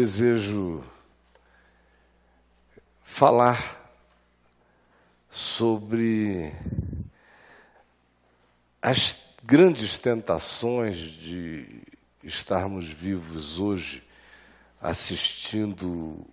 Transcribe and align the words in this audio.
desejo 0.00 0.82
falar 3.04 3.92
sobre 5.28 6.54
as 8.80 9.14
grandes 9.44 9.98
tentações 9.98 10.96
de 10.96 11.82
estarmos 12.24 12.86
vivos 12.86 13.60
hoje 13.60 14.02
assistindo 14.80 16.26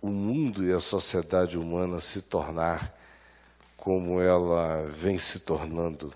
o 0.00 0.10
mundo 0.10 0.64
e 0.64 0.72
a 0.72 0.78
sociedade 0.78 1.58
humana 1.58 2.00
se 2.00 2.22
tornar 2.22 2.96
como 3.76 4.20
ela 4.20 4.84
vem 4.84 5.18
se 5.18 5.40
tornando 5.40 6.14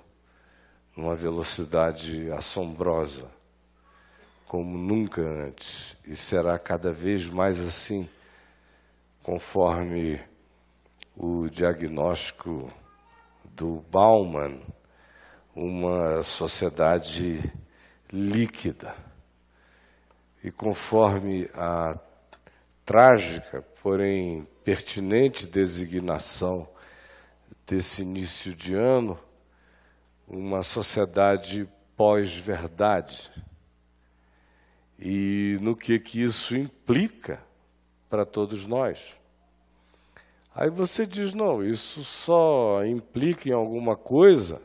numa 0.96 1.16
velocidade 1.16 2.30
assombrosa, 2.30 3.28
como 4.52 4.76
nunca 4.76 5.22
antes, 5.22 5.96
e 6.06 6.14
será 6.14 6.58
cada 6.58 6.92
vez 6.92 7.26
mais 7.26 7.58
assim, 7.58 8.06
conforme 9.22 10.20
o 11.16 11.48
diagnóstico 11.48 12.70
do 13.44 13.80
Bauman, 13.90 14.60
uma 15.56 16.22
sociedade 16.22 17.50
líquida. 18.12 18.94
E 20.44 20.50
conforme 20.50 21.48
a 21.54 21.98
trágica, 22.84 23.62
porém 23.82 24.46
pertinente 24.62 25.46
designação 25.46 26.68
desse 27.66 28.02
início 28.02 28.54
de 28.54 28.74
ano, 28.74 29.18
uma 30.28 30.62
sociedade 30.62 31.66
pós-verdade. 31.96 33.30
E 35.04 35.58
no 35.60 35.74
que 35.74 35.98
que 35.98 36.22
isso 36.22 36.56
implica 36.56 37.42
para 38.08 38.24
todos 38.24 38.68
nós. 38.68 39.16
Aí 40.54 40.70
você 40.70 41.04
diz: 41.04 41.34
não, 41.34 41.64
isso 41.64 42.04
só 42.04 42.84
implica 42.84 43.48
em 43.48 43.52
alguma 43.52 43.96
coisa 43.96 44.62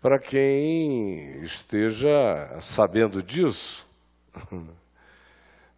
para 0.00 0.16
quem 0.16 1.42
esteja 1.42 2.08
sabendo 2.60 3.20
disso. 3.20 3.84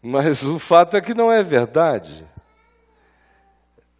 Mas 0.02 0.42
o 0.42 0.58
fato 0.58 0.98
é 0.98 1.00
que 1.00 1.14
não 1.14 1.32
é 1.32 1.42
verdade. 1.42 2.26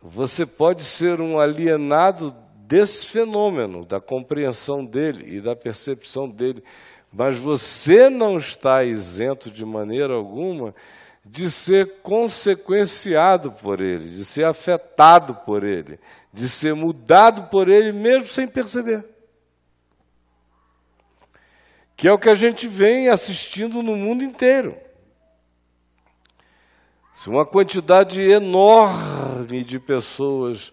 Você 0.03 0.45
pode 0.45 0.83
ser 0.83 1.23
um 1.23 1.39
alienado 1.39 2.37
desse 2.67 3.07
fenômeno, 3.07 3.87
da 3.87 4.01
compreensão 4.01 4.85
dele 4.85 5.37
e 5.37 5.41
da 5.41 5.55
percepção 5.57 6.29
dele, 6.29 6.63
mas 7.13 7.37
você 7.37 8.09
não 8.09 8.39
está 8.39 8.83
isento 8.83 9.51
de 9.51 9.65
maneira 9.65 10.15
alguma 10.15 10.75
de 11.25 11.51
ser 11.51 12.01
consequenciado 12.03 13.53
por 13.53 13.81
ele, 13.81 14.17
de 14.17 14.25
ser 14.25 14.45
afetado 14.45 15.35
por 15.35 15.63
ele, 15.63 16.01
de 16.33 16.49
ser 16.49 16.75
mudado 16.75 17.49
por 17.49 17.69
ele, 17.69 17.93
mesmo 17.93 18.29
sem 18.29 18.49
perceber. 18.49 19.05
Que 21.97 22.09
é 22.09 22.13
o 22.13 22.19
que 22.19 22.29
a 22.29 22.35
gente 22.35 22.67
vem 22.67 23.09
assistindo 23.09 23.83
no 23.83 23.95
mundo 23.95 24.25
inteiro. 24.25 24.77
Uma 27.25 27.47
quantidade 27.47 28.21
enorme 28.21 29.63
de 29.63 29.79
pessoas 29.79 30.73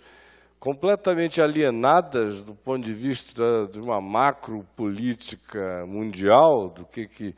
completamente 0.59 1.41
alienadas 1.41 2.43
do 2.43 2.53
ponto 2.53 2.83
de 2.83 2.93
vista 2.93 3.67
de 3.71 3.79
uma 3.79 4.01
macro 4.01 4.65
política 4.75 5.85
mundial, 5.87 6.69
do 6.69 6.85
que, 6.85 7.07
que 7.07 7.35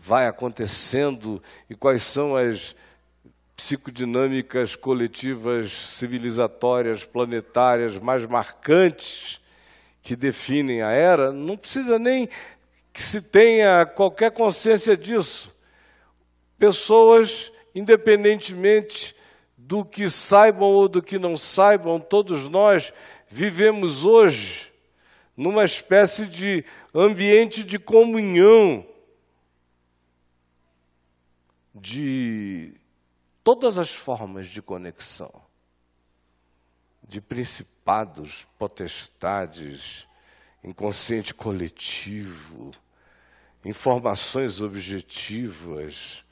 vai 0.00 0.26
acontecendo 0.26 1.40
e 1.70 1.74
quais 1.74 2.02
são 2.02 2.36
as 2.36 2.74
psicodinâmicas 3.56 4.74
coletivas 4.74 5.70
civilizatórias 5.72 7.04
planetárias 7.04 7.96
mais 7.96 8.26
marcantes 8.26 9.40
que 10.02 10.16
definem 10.16 10.82
a 10.82 10.90
era, 10.90 11.32
não 11.32 11.56
precisa 11.56 11.96
nem 11.96 12.28
que 12.92 13.00
se 13.00 13.22
tenha 13.22 13.86
qualquer 13.86 14.32
consciência 14.32 14.96
disso. 14.96 15.54
Pessoas 16.58 17.52
independentemente 17.74 19.14
do 19.72 19.86
que 19.86 20.10
saibam 20.10 20.68
ou 20.68 20.86
do 20.86 21.00
que 21.00 21.18
não 21.18 21.34
saibam, 21.34 21.98
todos 21.98 22.44
nós 22.50 22.92
vivemos 23.26 24.04
hoje 24.04 24.70
numa 25.34 25.64
espécie 25.64 26.26
de 26.26 26.62
ambiente 26.94 27.64
de 27.64 27.78
comunhão 27.78 28.86
de 31.74 32.74
todas 33.42 33.78
as 33.78 33.90
formas 33.90 34.46
de 34.46 34.60
conexão, 34.60 35.32
de 37.02 37.18
principados, 37.22 38.46
potestades, 38.58 40.06
inconsciente 40.62 41.32
coletivo, 41.32 42.72
informações 43.64 44.60
objetivas, 44.60 46.22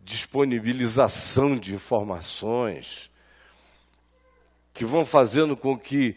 disponibilização 0.00 1.54
de 1.54 1.74
informações, 1.74 3.10
que 4.72 4.84
vão 4.84 5.04
fazendo 5.04 5.56
com 5.56 5.78
que 5.78 6.16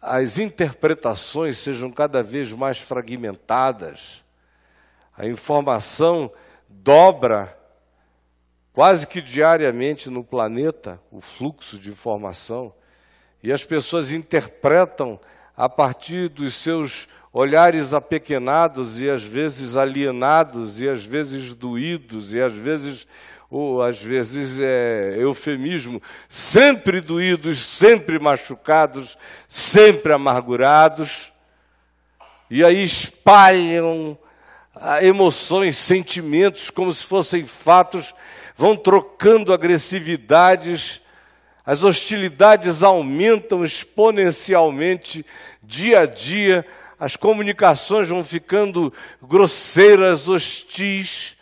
as 0.00 0.36
interpretações 0.36 1.58
sejam 1.58 1.90
cada 1.90 2.22
vez 2.22 2.52
mais 2.52 2.78
fragmentadas. 2.78 4.22
A 5.16 5.26
informação 5.26 6.32
dobra 6.68 7.56
quase 8.72 9.06
que 9.06 9.20
diariamente 9.20 10.10
no 10.10 10.24
planeta 10.24 11.00
o 11.10 11.20
fluxo 11.20 11.78
de 11.78 11.90
informação 11.90 12.74
e 13.42 13.52
as 13.52 13.64
pessoas 13.64 14.12
interpretam 14.12 15.20
a 15.56 15.68
partir 15.68 16.28
dos 16.28 16.54
seus 16.54 17.06
olhares 17.32 17.94
apequenados 17.94 19.00
e 19.00 19.08
às 19.08 19.22
vezes 19.22 19.76
alienados 19.76 20.80
e 20.80 20.88
às 20.88 21.04
vezes 21.04 21.54
doídos 21.54 22.34
e 22.34 22.40
às 22.40 22.52
vezes 22.52 23.06
ou 23.52 23.82
às 23.82 24.00
vezes 24.00 24.58
é 24.58 25.16
eufemismo, 25.18 26.00
sempre 26.26 27.02
doídos, 27.02 27.62
sempre 27.62 28.18
machucados, 28.18 29.18
sempre 29.46 30.14
amargurados, 30.14 31.30
e 32.48 32.64
aí 32.64 32.82
espalham 32.82 34.16
ah, 34.74 35.04
emoções, 35.04 35.76
sentimentos 35.76 36.70
como 36.70 36.90
se 36.90 37.04
fossem 37.04 37.44
fatos, 37.44 38.14
vão 38.56 38.74
trocando 38.74 39.52
agressividades, 39.52 41.02
as 41.64 41.84
hostilidades 41.84 42.82
aumentam 42.82 43.62
exponencialmente 43.62 45.26
dia 45.62 46.00
a 46.00 46.06
dia, 46.06 46.66
as 47.02 47.16
comunicações 47.16 48.08
vão 48.08 48.22
ficando 48.22 48.92
grosseiras, 49.20 50.28
hostis, 50.28 51.36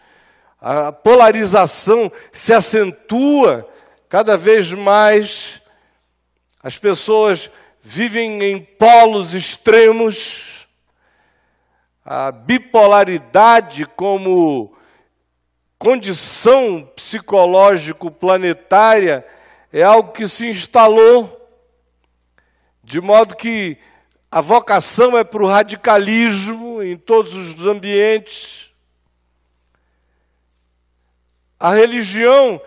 a 0.58 0.90
polarização 0.90 2.10
se 2.32 2.54
acentua 2.54 3.68
cada 4.08 4.38
vez 4.38 4.72
mais, 4.72 5.60
as 6.62 6.78
pessoas 6.78 7.50
vivem 7.82 8.42
em 8.42 8.64
polos 8.64 9.34
extremos, 9.34 10.66
a 12.02 12.32
bipolaridade 12.32 13.84
como 13.84 14.74
condição 15.78 16.90
psicológico 16.96 18.10
planetária 18.10 19.26
é 19.70 19.82
algo 19.82 20.12
que 20.12 20.26
se 20.26 20.48
instalou, 20.48 21.38
de 22.82 22.98
modo 22.98 23.36
que 23.36 23.76
a 24.30 24.40
vocação 24.40 25.18
é 25.18 25.24
para 25.24 25.42
o 25.42 25.48
radicalismo 25.48 26.80
em 26.82 26.96
todos 26.96 27.34
os 27.34 27.66
ambientes. 27.66 28.70
A 31.58 31.74
religião 31.74 32.62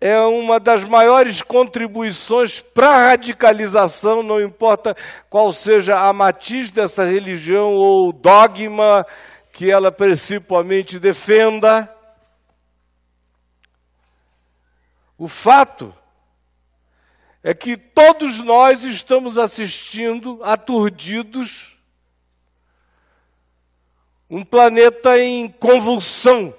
é 0.00 0.18
uma 0.20 0.58
das 0.58 0.84
maiores 0.84 1.42
contribuições 1.42 2.60
para 2.60 2.88
a 2.88 3.08
radicalização, 3.10 4.22
não 4.22 4.40
importa 4.40 4.96
qual 5.28 5.52
seja 5.52 5.94
a 5.94 6.12
matiz 6.12 6.70
dessa 6.70 7.04
religião 7.04 7.74
ou 7.74 8.10
dogma 8.10 9.06
que 9.52 9.70
ela 9.70 9.92
principalmente 9.92 10.98
defenda. 10.98 11.92
O 15.18 15.28
fato 15.28 15.94
é 17.48 17.54
que 17.54 17.76
todos 17.76 18.40
nós 18.40 18.82
estamos 18.82 19.38
assistindo, 19.38 20.42
aturdidos, 20.42 21.78
um 24.28 24.44
planeta 24.44 25.16
em 25.16 25.46
convulsão, 25.46 26.52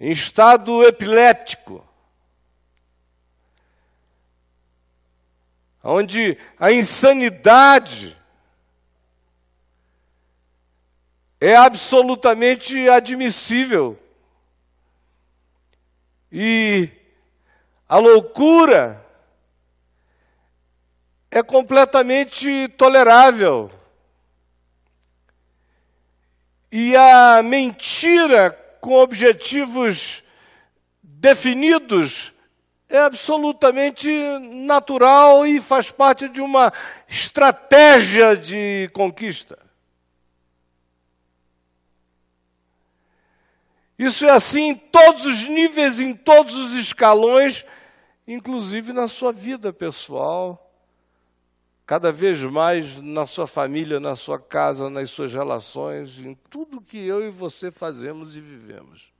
em 0.00 0.10
estado 0.10 0.82
epilético, 0.84 1.86
onde 5.84 6.38
a 6.58 6.72
insanidade 6.72 8.16
é 11.38 11.54
absolutamente 11.54 12.88
admissível. 12.88 13.98
E 16.32 16.97
a 17.88 17.96
loucura 17.96 19.02
é 21.30 21.42
completamente 21.42 22.68
tolerável. 22.76 23.70
E 26.70 26.94
a 26.94 27.42
mentira 27.42 28.50
com 28.80 28.94
objetivos 28.94 30.22
definidos 31.02 32.32
é 32.88 32.98
absolutamente 32.98 34.08
natural 34.38 35.46
e 35.46 35.60
faz 35.60 35.90
parte 35.90 36.28
de 36.28 36.40
uma 36.40 36.72
estratégia 37.08 38.36
de 38.36 38.90
conquista. 38.92 39.58
Isso 43.98 44.24
é 44.24 44.30
assim 44.30 44.68
em 44.68 44.74
todos 44.74 45.26
os 45.26 45.44
níveis, 45.46 45.98
em 45.98 46.14
todos 46.14 46.54
os 46.54 46.72
escalões, 46.74 47.64
inclusive 48.28 48.92
na 48.92 49.08
sua 49.08 49.32
vida 49.32 49.72
pessoal, 49.72 50.70
cada 51.86 52.12
vez 52.12 52.42
mais 52.42 53.00
na 53.00 53.26
sua 53.26 53.46
família, 53.46 53.98
na 53.98 54.14
sua 54.14 54.38
casa, 54.38 54.90
nas 54.90 55.10
suas 55.10 55.32
relações, 55.32 56.18
em 56.18 56.34
tudo 56.50 56.82
que 56.82 56.98
eu 56.98 57.26
e 57.26 57.30
você 57.30 57.70
fazemos 57.70 58.36
e 58.36 58.40
vivemos. 58.42 59.10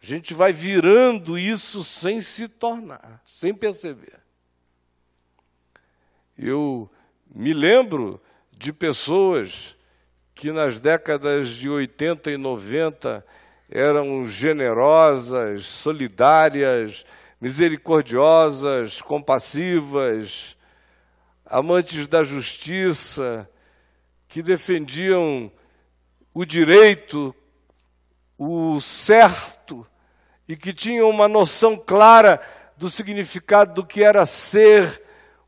A 0.00 0.06
gente 0.06 0.32
vai 0.32 0.52
virando 0.52 1.36
isso 1.36 1.82
sem 1.82 2.20
se 2.20 2.46
tornar, 2.46 3.20
sem 3.26 3.52
perceber. 3.52 4.20
Eu 6.38 6.88
me 7.34 7.52
lembro 7.52 8.20
de 8.52 8.72
pessoas 8.72 9.76
que 10.36 10.52
nas 10.52 10.78
décadas 10.78 11.48
de 11.48 11.68
80 11.68 12.30
e 12.30 12.36
90 12.36 13.26
eram 13.68 14.28
generosas, 14.28 15.64
solidárias, 15.64 17.04
misericordiosas, 17.44 19.02
compassivas, 19.02 20.56
amantes 21.44 22.08
da 22.08 22.22
justiça, 22.22 23.46
que 24.26 24.42
defendiam 24.42 25.52
o 26.32 26.42
direito, 26.46 27.34
o 28.38 28.80
certo, 28.80 29.86
e 30.48 30.56
que 30.56 30.72
tinham 30.72 31.10
uma 31.10 31.28
noção 31.28 31.76
clara 31.76 32.40
do 32.78 32.88
significado 32.88 33.74
do 33.74 33.86
que 33.86 34.02
era 34.02 34.24
ser 34.24 35.02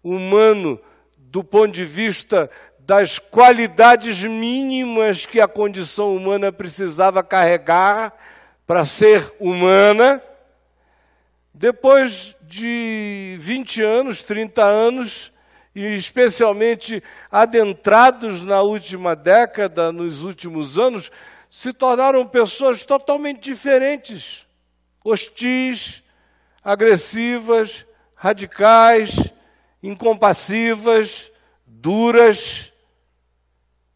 humano 0.04 0.78
do 1.16 1.42
ponto 1.42 1.72
de 1.72 1.86
vista 1.86 2.50
das 2.78 3.18
qualidades 3.18 4.22
mínimas 4.22 5.24
que 5.24 5.40
a 5.40 5.48
condição 5.48 6.14
humana 6.14 6.52
precisava 6.52 7.22
carregar 7.22 8.12
para 8.66 8.84
ser 8.84 9.34
humana. 9.40 10.22
Depois 11.58 12.36
de 12.42 13.34
20 13.38 13.82
anos, 13.82 14.22
30 14.22 14.62
anos, 14.62 15.32
e 15.74 15.94
especialmente 15.94 17.02
adentrados 17.30 18.42
na 18.44 18.60
última 18.60 19.16
década, 19.16 19.90
nos 19.90 20.22
últimos 20.22 20.78
anos, 20.78 21.10
se 21.50 21.72
tornaram 21.72 22.26
pessoas 22.26 22.84
totalmente 22.84 23.44
diferentes, 23.44 24.46
hostis, 25.02 26.04
agressivas, 26.62 27.86
radicais, 28.14 29.16
incompassivas, 29.82 31.32
duras, 31.66 32.70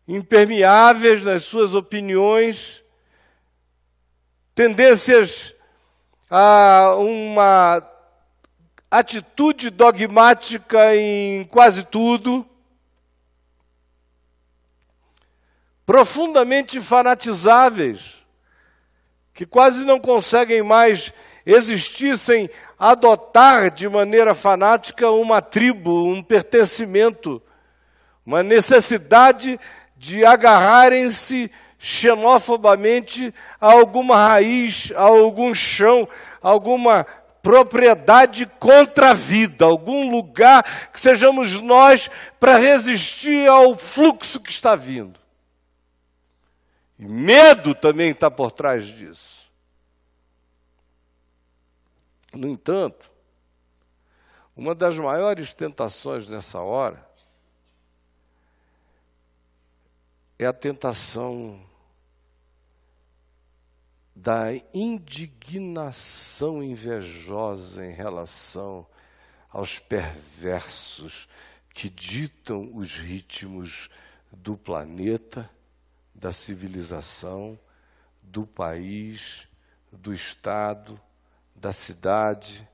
impermeáveis 0.09 1.27
nas 1.27 1.43
suas 1.43 1.75
opiniões, 1.75 2.83
tendências 4.55 5.55
a 6.31 6.95
uma 6.97 7.83
atitude 8.89 9.69
dogmática 9.69 10.95
em 10.95 11.45
quase 11.45 11.85
tudo, 11.85 12.47
profundamente 15.85 16.81
fanatizáveis, 16.81 18.25
que 19.35 19.45
quase 19.45 19.85
não 19.85 19.99
conseguem 19.99 20.63
mais 20.63 21.13
existir 21.45 22.17
sem 22.17 22.49
adotar 22.79 23.71
de 23.71 23.89
maneira 23.89 24.35
fanática 24.35 25.11
uma 25.11 25.43
tribo, 25.43 26.05
um 26.13 26.23
pertencimento, 26.23 27.43
uma 28.25 28.43
necessidade 28.43 29.59
de 29.97 30.25
agarrarem-se 30.25 31.51
xenofobamente 31.83 33.35
a 33.59 33.73
alguma 33.73 34.15
raiz, 34.15 34.93
a 34.95 35.01
algum 35.01 35.55
chão, 35.55 36.07
a 36.43 36.51
alguma 36.51 37.07
propriedade 37.43 38.45
contra 38.45 39.13
a 39.13 39.15
vida, 39.15 39.65
algum 39.65 40.11
lugar 40.11 40.91
que 40.93 41.01
sejamos 41.01 41.59
nós 41.63 42.11
para 42.39 42.59
resistir 42.59 43.49
ao 43.49 43.75
fluxo 43.75 44.39
que 44.39 44.51
está 44.51 44.77
vindo. 44.77 45.19
E 46.99 47.07
medo 47.07 47.75
também 47.75 48.11
está 48.11 48.31
por 48.31 48.53
trás 48.53 48.85
disso. 48.85 49.51
No 52.35 52.47
entanto, 52.47 53.11
uma 54.55 54.75
das 54.75 54.99
maiores 54.99 55.55
tentações 55.55 56.29
nessa 56.29 56.61
hora 56.61 57.09
é 60.39 60.45
a 60.45 60.53
tentação 60.53 61.70
da 64.15 64.49
indignação 64.75 66.63
invejosa 66.63 67.85
em 67.85 67.93
relação 67.93 68.87
aos 69.49 69.79
perversos 69.79 71.29
que 71.73 71.89
ditam 71.89 72.71
os 72.75 72.97
ritmos 72.97 73.89
do 74.33 74.57
planeta, 74.57 75.49
da 76.15 76.33
civilização, 76.33 77.59
do 78.23 78.47
país, 78.47 79.49
do 79.91 80.13
Estado, 80.13 81.01
da 81.55 81.73
cidade, 81.73 82.69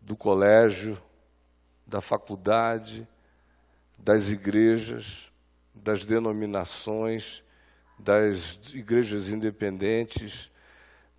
do 0.00 0.16
colégio, 0.16 1.00
da 1.86 2.00
faculdade, 2.00 3.06
das 3.98 4.28
igrejas, 4.28 5.30
das 5.74 6.04
denominações 6.04 7.42
das 8.00 8.58
igrejas 8.72 9.28
independentes, 9.28 10.50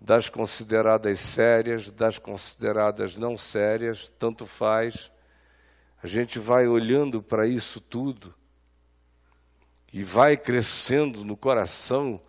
das 0.00 0.28
consideradas 0.28 1.20
sérias, 1.20 1.90
das 1.90 2.18
consideradas 2.18 3.16
não 3.16 3.38
sérias, 3.38 4.08
tanto 4.18 4.44
faz. 4.44 5.12
A 6.02 6.06
gente 6.06 6.38
vai 6.38 6.66
olhando 6.66 7.22
para 7.22 7.46
isso 7.46 7.80
tudo 7.80 8.34
e 9.92 10.02
vai 10.02 10.36
crescendo 10.36 11.24
no 11.24 11.36
coração, 11.36 12.20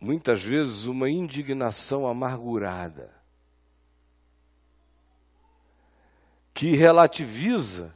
muitas 0.00 0.42
vezes, 0.42 0.86
uma 0.86 1.10
indignação 1.10 2.06
amargurada, 2.06 3.12
que 6.54 6.74
relativiza 6.76 7.94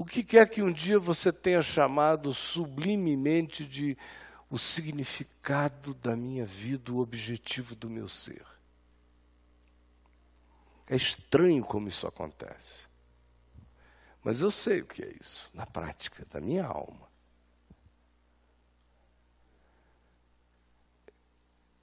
o 0.00 0.04
que 0.06 0.24
quer 0.24 0.48
que 0.48 0.62
um 0.62 0.72
dia 0.72 0.98
você 0.98 1.30
tenha 1.30 1.60
chamado 1.60 2.32
sublimemente 2.32 3.66
de 3.66 3.98
o 4.48 4.56
significado 4.56 5.92
da 5.92 6.16
minha 6.16 6.46
vida, 6.46 6.90
o 6.90 7.00
objetivo 7.00 7.74
do 7.74 7.90
meu 7.90 8.08
ser. 8.08 8.46
É 10.86 10.96
estranho 10.96 11.62
como 11.62 11.86
isso 11.86 12.06
acontece. 12.06 12.88
Mas 14.24 14.40
eu 14.40 14.50
sei 14.50 14.80
o 14.80 14.86
que 14.86 15.02
é 15.02 15.14
isso, 15.20 15.50
na 15.52 15.66
prática, 15.66 16.24
da 16.30 16.40
minha 16.40 16.64
alma. 16.64 17.06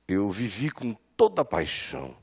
Eu 0.08 0.32
vivi 0.32 0.72
com 0.72 0.92
toda 1.16 1.44
a 1.44 1.46
paixão 1.46 2.18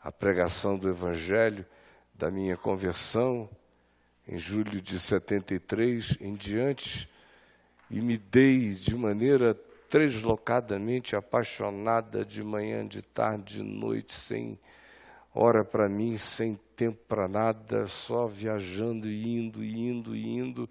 a 0.00 0.10
pregação 0.10 0.76
do 0.76 0.88
Evangelho, 0.88 1.64
da 2.12 2.28
minha 2.28 2.56
conversão, 2.56 3.48
em 4.28 4.38
julho 4.38 4.80
de 4.80 4.98
73 4.98 6.18
em 6.20 6.34
diante, 6.34 7.08
e 7.90 8.00
me 8.00 8.18
dei 8.18 8.68
de 8.70 8.94
maneira 8.94 9.58
deslocadamente 9.90 11.16
apaixonada 11.16 12.22
de 12.24 12.42
manhã, 12.42 12.86
de 12.86 13.00
tarde, 13.00 13.56
de 13.56 13.62
noite, 13.62 14.12
sem 14.12 14.58
hora 15.34 15.64
para 15.64 15.88
mim, 15.88 16.18
sem 16.18 16.56
tempo 16.76 16.98
para 17.08 17.26
nada, 17.26 17.86
só 17.86 18.26
viajando 18.26 19.08
e 19.08 19.38
indo, 19.38 19.64
e 19.64 19.88
indo, 19.88 20.14
e 20.14 20.28
indo, 20.28 20.68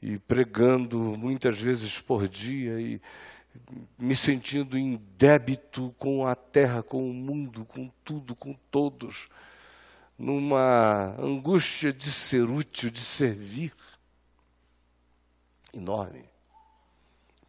e 0.00 0.18
pregando 0.18 0.98
muitas 0.98 1.60
vezes 1.60 2.00
por 2.00 2.26
dia, 2.26 2.80
e 2.80 3.00
me 3.96 4.16
sentindo 4.16 4.76
em 4.76 5.00
débito 5.16 5.94
com 5.96 6.26
a 6.26 6.34
terra, 6.34 6.82
com 6.82 7.08
o 7.08 7.14
mundo, 7.14 7.64
com 7.64 7.88
tudo, 8.02 8.34
com 8.34 8.54
todos 8.72 9.28
numa 10.22 11.16
angústia 11.18 11.92
de 11.92 12.12
ser 12.12 12.48
útil, 12.48 12.92
de 12.92 13.00
servir. 13.00 13.74
enorme, 15.74 16.24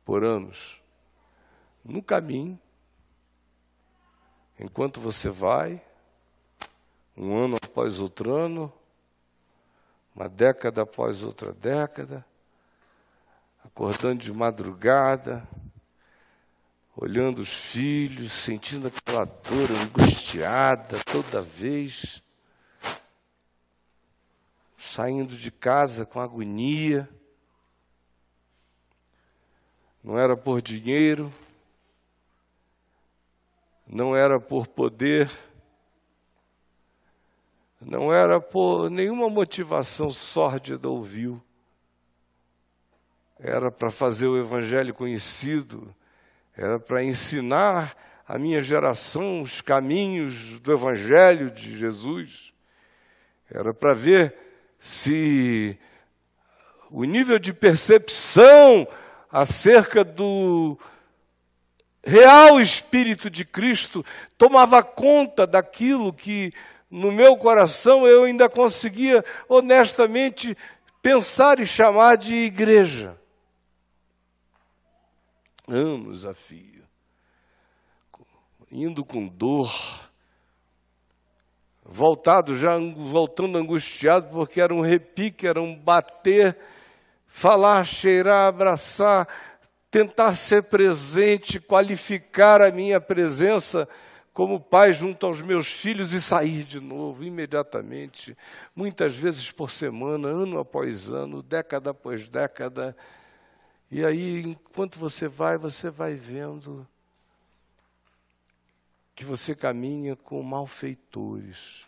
por 0.04 0.24
anos, 0.24 0.82
no 1.86 2.02
caminho, 2.02 2.60
enquanto 4.60 5.00
você 5.00 5.30
vai, 5.30 5.80
um 7.16 7.38
ano 7.38 7.58
após 7.64 8.00
outro 8.00 8.34
ano, 8.34 8.74
uma 10.16 10.28
década 10.28 10.82
após 10.82 11.22
outra 11.22 11.54
década, 11.54 12.26
acordando 13.64 14.24
de 14.24 14.34
madrugada, 14.34 15.48
olhando 16.96 17.40
os 17.40 17.54
filhos, 17.54 18.32
sentindo 18.32 18.88
aquela 18.88 19.26
dor 19.26 19.70
angustiada 19.70 20.98
toda 21.04 21.40
vez, 21.40 22.24
saindo 24.94 25.36
de 25.36 25.50
casa 25.50 26.06
com 26.06 26.20
agonia. 26.20 27.10
Não 30.04 30.20
era 30.20 30.38
por 30.38 30.62
dinheiro, 30.62 31.34
não 33.88 34.16
era 34.16 34.40
por 34.40 34.68
poder, 34.68 35.32
não 37.82 38.14
era 38.14 38.40
por 38.40 38.92
nenhuma 38.92 39.30
motivação 39.30 40.12
sórdida 40.12 40.88
ou 40.88 41.02
vil. 41.02 41.42
Era 43.40 43.72
para 43.72 43.90
fazer 43.90 44.28
o 44.28 44.38
Evangelho 44.38 44.94
conhecido, 44.94 45.94
era 46.56 46.80
para 46.80 47.04
ensinar 47.04 47.98
a 48.28 48.38
minha 48.38 48.62
geração 48.62 49.42
os 49.42 49.60
caminhos 49.60 50.60
do 50.60 50.72
Evangelho 50.72 51.50
de 51.50 51.78
Jesus, 51.80 52.54
era 53.50 53.74
para 53.74 53.96
ver 53.96 54.44
se 54.84 55.80
o 56.92 57.06
nível 57.06 57.40
de 57.40 57.54
percepção 57.54 58.86
acerca 59.32 60.04
do 60.04 60.78
real 62.04 62.60
Espírito 62.60 63.30
de 63.30 63.46
Cristo 63.46 64.06
tomava 64.38 64.84
conta 64.84 65.48
daquilo 65.48 66.12
que 66.12 66.54
no 66.92 67.14
meu 67.14 67.38
coração 67.38 68.06
eu 68.06 68.26
ainda 68.26 68.50
conseguia 68.50 69.24
honestamente 69.48 70.58
pensar 71.02 71.62
e 71.62 71.66
chamar 71.66 72.18
de 72.18 72.36
igreja. 72.36 73.18
Anos 75.66 76.26
a 76.26 76.34
fio, 76.34 76.84
indo 78.70 79.06
com 79.06 79.30
dor, 79.30 80.12
voltado 81.86 82.56
já, 82.56 82.78
voltando 82.78 83.58
angustiado, 83.58 84.30
porque 84.30 84.62
era 84.62 84.74
um 84.74 84.82
repique, 84.82 85.48
era 85.48 85.62
um 85.62 85.76
bater, 85.76 86.58
falar, 87.26 87.84
cheirar, 87.84 88.48
abraçar, 88.48 89.28
tentar 89.92 90.34
ser 90.34 90.64
presente, 90.64 91.60
qualificar 91.60 92.62
a 92.62 92.72
minha 92.72 93.00
presença 93.00 93.88
como 94.34 94.60
pai 94.60 94.92
junto 94.92 95.28
aos 95.28 95.42
meus 95.42 95.72
filhos 95.72 96.12
e 96.12 96.20
sair 96.20 96.64
de 96.64 96.80
novo 96.80 97.24
imediatamente, 97.24 98.36
muitas 98.76 99.16
vezes 99.16 99.52
por 99.52 99.70
semana, 99.70 100.28
ano 100.28 100.58
após 100.58 101.10
ano, 101.12 101.44
década 101.44 101.92
após 101.92 102.28
década. 102.28 102.98
E 103.92 104.04
aí, 104.04 104.42
enquanto 104.42 104.98
você 104.98 105.28
vai, 105.28 105.56
você 105.56 105.92
vai 105.92 106.16
vendo 106.16 106.88
que 109.16 109.24
você 109.24 109.56
caminha 109.56 110.16
com 110.16 110.42
malfeitores. 110.42 111.88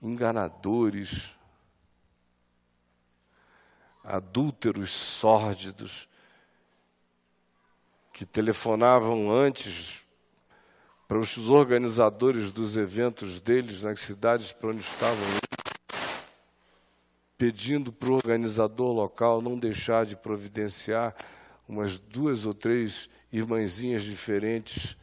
Enganadores, 0.00 1.34
adúlteros 4.02 4.90
sórdidos, 4.90 6.08
que 8.12 8.24
telefonavam 8.24 9.30
antes 9.30 10.02
para 11.06 11.18
os 11.18 11.50
organizadores 11.50 12.52
dos 12.52 12.76
eventos 12.76 13.40
deles 13.40 13.82
nas 13.82 14.00
cidades 14.00 14.52
para 14.52 14.68
onde 14.68 14.80
estavam 14.80 15.24
pedindo 17.38 17.92
para 17.92 18.10
o 18.10 18.14
organizador 18.14 18.92
local 18.92 19.40
não 19.40 19.56
deixar 19.56 20.04
de 20.04 20.16
providenciar 20.16 21.14
umas 21.68 21.98
duas 21.98 22.46
ou 22.46 22.54
três 22.54 23.10
irmãzinhas 23.30 24.02
diferentes 24.02 24.96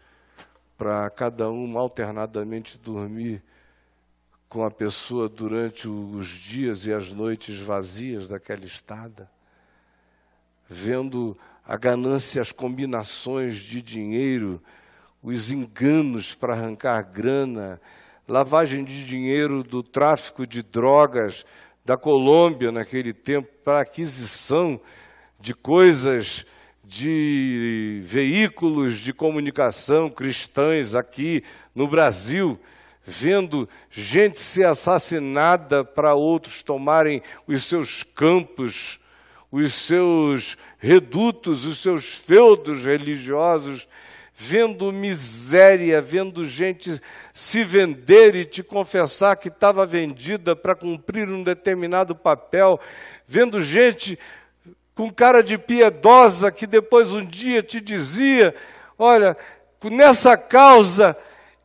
para 0.77 1.10
cada 1.10 1.50
uma 1.50 1.79
alternadamente 1.79 2.77
dormir 2.77 3.43
com 4.50 4.63
a 4.63 4.72
pessoa 4.72 5.29
durante 5.29 5.88
os 5.88 6.27
dias 6.27 6.86
e 6.86 6.93
as 6.93 7.12
noites 7.12 7.60
vazias 7.60 8.27
daquela 8.27 8.65
estada, 8.65 9.29
vendo 10.67 11.38
a 11.63 11.77
ganância, 11.77 12.41
as 12.41 12.51
combinações 12.51 13.57
de 13.57 13.81
dinheiro, 13.81 14.62
os 15.22 15.51
enganos 15.51 16.34
para 16.34 16.53
arrancar 16.53 17.01
grana, 17.01 17.81
lavagem 18.27 18.84
de 18.84 19.05
dinheiro 19.05 19.63
do 19.63 19.84
tráfico 19.84 20.45
de 20.45 20.62
drogas, 20.62 21.45
da 21.84 21.98
Colômbia 21.98 22.72
naquele 22.72 23.13
tempo 23.13 23.48
para 23.63 23.81
aquisição 23.81 24.79
de 25.39 25.53
coisas 25.53 26.45
de 26.88 28.01
veículos 28.04 29.00
de 29.00 29.12
comunicação 29.12 30.10
cristãs 30.10 30.94
aqui 30.94 31.44
no 31.74 31.88
Brasil, 31.88 32.60
vendo 33.04 33.68
gente 33.89 34.39
ser 34.39 34.65
assassinada 34.65 35.84
para 35.84 36.13
outros 36.13 36.62
tomarem 36.62 37.22
os 37.48 37.63
seus 37.63 38.04
campos, 38.04 39.00
os 39.51 39.74
seus 39.74 40.58
redutos, 40.77 41.65
os 41.65 41.80
seus 41.80 42.13
feudos 42.13 42.86
religiosos 42.86 43.88
vendo 44.38 44.92
miséria, 44.92 46.01
vendo 46.01 46.44
gente 46.44 47.01
se 47.34 47.63
vender 47.63 48.36
e 48.36 48.44
te 48.44 48.62
confessar 48.62 49.38
que 49.38 49.48
estava 49.48 49.86
vendida 49.86 50.56
para 50.56 50.75
cumprir 50.75 51.30
um 51.30 51.42
determinado 51.42 52.13
papel, 52.13 52.77
vendo 53.25 53.62
gente 53.62 54.20
com 54.96 55.12
cara 55.12 55.44
de 55.44 55.58
piedosa 55.58 56.52
que 56.52 56.66
depois 56.66 57.14
um 57.14 57.24
dia 57.24 57.62
te 57.62 57.82
dizia: 57.82 58.56
Olha, 58.98 59.38
nessa 59.84 60.38
causa 60.38 61.16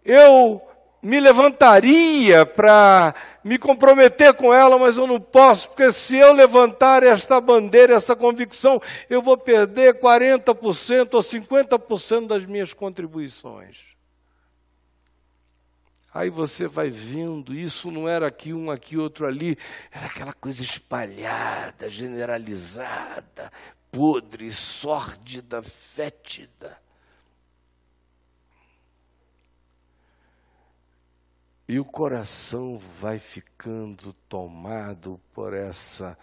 eu 0.05 0.61
me 1.03 1.19
levantaria 1.19 2.45
para 2.45 3.15
me 3.43 3.57
comprometer 3.57 4.35
com 4.35 4.53
ela, 4.53 4.79
mas 4.79 4.99
eu 4.99 5.07
não 5.07 5.19
posso, 5.19 5.69
porque 5.69 5.91
se 5.91 6.19
eu 6.19 6.33
levantar 6.33 7.03
esta 7.03 7.41
bandeira, 7.41 7.95
essa 7.95 8.15
convicção, 8.15 8.81
eu 9.09 9.23
vou 9.23 9.39
perder 9.39 9.95
40% 9.95 11.15
ou 11.15 11.21
50% 11.21 12.27
das 12.27 12.45
minhas 12.45 12.75
contribuições. 12.75 13.79
Aí 16.13 16.29
você 16.29 16.67
vai 16.67 16.91
vendo, 16.91 17.55
isso 17.55 17.89
não 17.91 18.09
era 18.09 18.27
aqui 18.27 18.53
um, 18.53 18.69
aqui 18.71 18.97
outro 18.97 19.27
ali, 19.27 19.57
era 19.93 20.07
aquela 20.07 20.33
coisa 20.33 20.63
espalhada, 20.63 21.89
generalizada, 21.89 23.53
podre, 23.93 24.53
sórdida, 24.53 25.63
fétida. 25.63 26.81
E 31.69 31.79
o 31.79 31.85
coração 31.85 32.77
vai 32.77 33.21
ficando 33.21 34.13
tomado 34.29 35.21
por 35.33 35.55
essa 35.55 36.19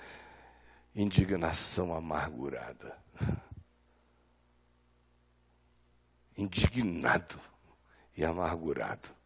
indignação 0.93 1.95
amargurada. 1.95 2.97
Indignado 6.37 7.39
e 8.17 8.25
amargurado. 8.25 9.16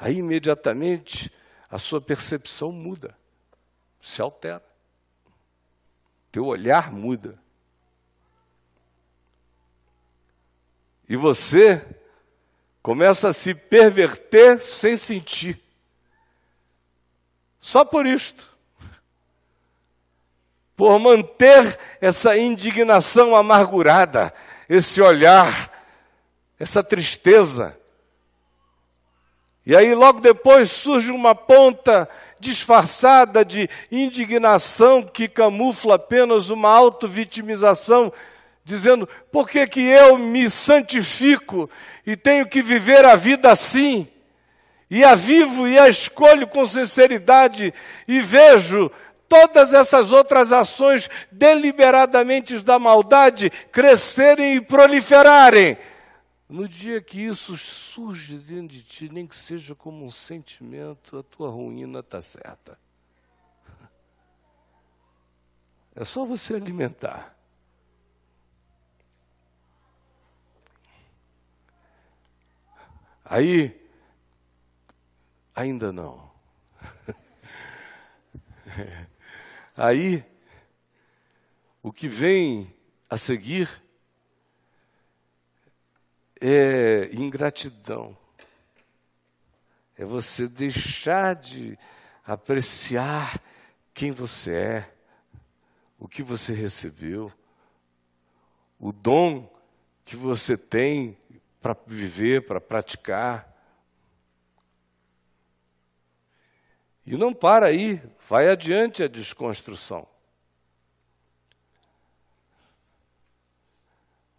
Aí 0.00 0.16
imediatamente 0.16 1.30
a 1.70 1.78
sua 1.78 2.00
percepção 2.00 2.72
muda, 2.72 3.14
se 4.00 4.22
altera. 4.22 4.64
Teu 6.32 6.46
olhar 6.46 6.90
muda. 6.90 7.38
E 11.06 11.16
você 11.16 11.86
começa 12.82 13.28
a 13.28 13.32
se 13.34 13.54
perverter 13.54 14.62
sem 14.62 14.96
sentir. 14.96 15.62
Só 17.58 17.84
por 17.84 18.06
isto. 18.06 18.48
Por 20.74 20.98
manter 20.98 21.78
essa 22.00 22.38
indignação 22.38 23.36
amargurada, 23.36 24.32
esse 24.66 25.02
olhar, 25.02 25.70
essa 26.58 26.82
tristeza. 26.82 27.78
E 29.64 29.76
aí, 29.76 29.94
logo 29.94 30.20
depois, 30.20 30.70
surge 30.70 31.10
uma 31.12 31.34
ponta 31.34 32.08
disfarçada 32.38 33.44
de 33.44 33.68
indignação 33.92 35.02
que 35.02 35.28
camufla 35.28 35.96
apenas 35.96 36.50
uma 36.50 36.70
auto-vitimização 36.70 38.12
dizendo: 38.64 39.08
por 39.30 39.48
que, 39.48 39.66
que 39.66 39.82
eu 39.82 40.16
me 40.16 40.48
santifico 40.50 41.68
e 42.06 42.16
tenho 42.16 42.46
que 42.46 42.62
viver 42.62 43.04
a 43.04 43.16
vida 43.16 43.50
assim? 43.50 44.08
e 44.90 45.04
a 45.04 45.14
vivo 45.14 45.68
e 45.68 45.78
a 45.78 45.88
escolho 45.88 46.48
com 46.48 46.64
sinceridade 46.66 47.72
e 48.08 48.20
vejo 48.20 48.90
todas 49.28 49.72
essas 49.72 50.10
outras 50.10 50.52
ações 50.52 51.08
deliberadamente 51.30 52.58
da 52.58 52.78
maldade 52.80 53.50
crescerem 53.70 54.56
e 54.56 54.60
proliferarem. 54.60 55.78
No 56.50 56.68
dia 56.68 57.00
que 57.00 57.20
isso 57.20 57.56
surge 57.56 58.36
dentro 58.36 58.76
de 58.76 58.82
ti, 58.82 59.08
nem 59.08 59.24
que 59.24 59.36
seja 59.36 59.72
como 59.72 60.04
um 60.04 60.10
sentimento, 60.10 61.16
a 61.16 61.22
tua 61.22 61.48
ruína 61.48 62.00
está 62.00 62.20
certa. 62.20 62.76
É 65.94 66.04
só 66.04 66.24
você 66.24 66.56
alimentar. 66.56 67.38
Aí, 73.24 73.88
ainda 75.54 75.92
não. 75.92 76.32
Aí, 79.76 80.24
o 81.80 81.92
que 81.92 82.08
vem 82.08 82.74
a 83.08 83.16
seguir 83.16 83.70
é 86.40 87.10
ingratidão. 87.12 88.16
É 89.96 90.04
você 90.04 90.48
deixar 90.48 91.34
de 91.34 91.78
apreciar 92.24 93.40
quem 93.92 94.10
você 94.10 94.54
é, 94.54 94.94
o 95.98 96.08
que 96.08 96.22
você 96.22 96.52
recebeu, 96.52 97.30
o 98.78 98.92
dom 98.92 99.46
que 100.04 100.16
você 100.16 100.56
tem 100.56 101.18
para 101.60 101.76
viver, 101.86 102.46
para 102.46 102.60
praticar. 102.60 103.46
E 107.04 107.16
não 107.16 107.34
para 107.34 107.66
aí, 107.66 108.02
vai 108.26 108.48
adiante 108.48 109.02
a 109.02 109.08
desconstrução. 109.08 110.08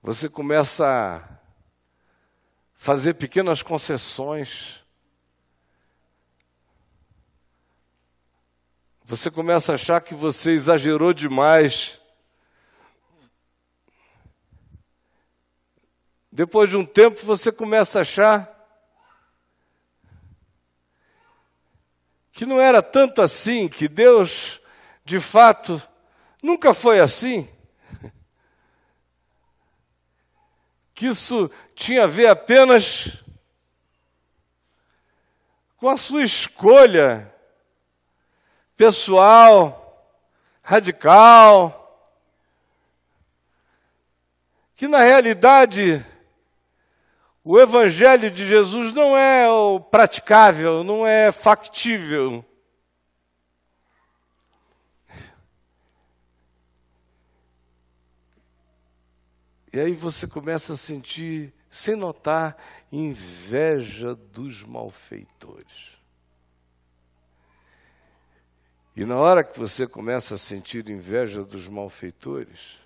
Você 0.02 0.28
começa 0.28 1.41
fazer 2.82 3.14
pequenas 3.14 3.62
concessões. 3.62 4.84
Você 9.06 9.30
começa 9.30 9.72
a 9.72 9.76
achar 9.76 10.02
que 10.02 10.16
você 10.16 10.50
exagerou 10.50 11.14
demais. 11.14 12.02
Depois 16.32 16.72
de 16.72 16.76
um 16.76 16.84
tempo, 16.84 17.24
você 17.24 17.52
começa 17.52 18.00
a 18.00 18.02
achar 18.02 18.50
que 22.32 22.48
não 22.48 22.60
era 22.60 22.82
tanto 22.82 23.22
assim, 23.22 23.70
que 23.70 23.88
Deus, 23.88 24.60
de 25.06 25.20
fato, 25.20 25.80
nunca 26.42 26.74
foi 26.74 27.00
assim. 27.00 27.48
Que 30.96 31.08
isso 31.08 31.50
tinha 31.82 32.04
a 32.04 32.08
ver 32.08 32.28
apenas 32.28 33.12
com 35.78 35.90
a 35.90 35.98
sua 35.98 36.22
escolha 36.22 37.34
pessoal, 38.78 40.16
radical, 40.62 41.80
que 44.76 44.88
na 44.88 45.00
realidade 45.00 46.06
o 47.44 47.60
Evangelho 47.60 48.30
de 48.30 48.46
Jesus 48.46 48.94
não 48.94 49.18
é 49.18 49.48
praticável, 49.90 50.84
não 50.84 51.06
é 51.06 51.32
factível. 51.32 52.46
E 59.74 59.80
aí 59.80 59.96
você 59.96 60.28
começa 60.28 60.74
a 60.74 60.78
sentir, 60.78 61.52
sem 61.72 61.96
notar, 61.96 62.58
inveja 62.92 64.14
dos 64.14 64.62
malfeitores. 64.62 65.98
E 68.94 69.06
na 69.06 69.18
hora 69.18 69.42
que 69.42 69.58
você 69.58 69.88
começa 69.88 70.36
a 70.36 70.38
sentir 70.38 70.90
inveja 70.90 71.46
dos 71.46 71.70
malfeitores, 71.70 72.78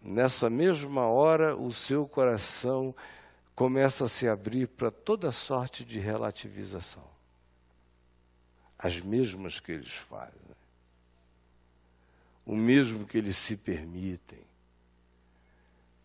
nessa 0.00 0.48
mesma 0.48 1.08
hora 1.08 1.56
o 1.56 1.72
seu 1.72 2.06
coração 2.06 2.94
começa 3.56 4.04
a 4.04 4.08
se 4.08 4.28
abrir 4.28 4.68
para 4.68 4.92
toda 4.92 5.32
sorte 5.32 5.84
de 5.84 5.98
relativização. 5.98 7.10
As 8.78 9.00
mesmas 9.00 9.58
que 9.58 9.72
eles 9.72 9.92
fazem. 9.92 10.40
O 12.46 12.54
mesmo 12.54 13.04
que 13.04 13.18
eles 13.18 13.36
se 13.36 13.56
permitem. 13.56 14.49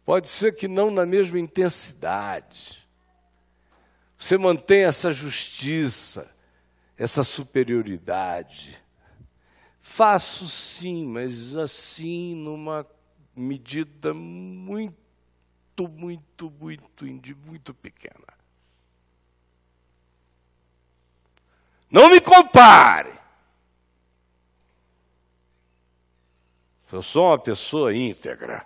Pode 0.05 0.29
ser 0.29 0.53
que 0.53 0.67
não 0.67 0.91
na 0.91 1.03
mesma 1.03 1.39
intensidade. 1.39 2.87
Você 4.15 4.37
mantém 4.37 4.83
essa 4.83 5.11
justiça, 5.11 6.31
essa 6.95 7.23
superioridade. 7.23 8.79
Faço 9.81 10.47
sim, 10.47 11.07
mas 11.07 11.55
assim 11.55 12.35
numa 12.35 12.85
medida 13.35 14.13
muito, 14.13 14.95
muito, 15.89 16.51
muito, 16.51 17.05
muito 17.45 17.73
pequena. 17.73 18.27
Não 21.89 22.09
me 22.09 22.21
compare. 22.21 23.13
Eu 26.91 27.01
sou 27.01 27.25
uma 27.25 27.39
pessoa 27.39 27.93
íntegra. 27.93 28.65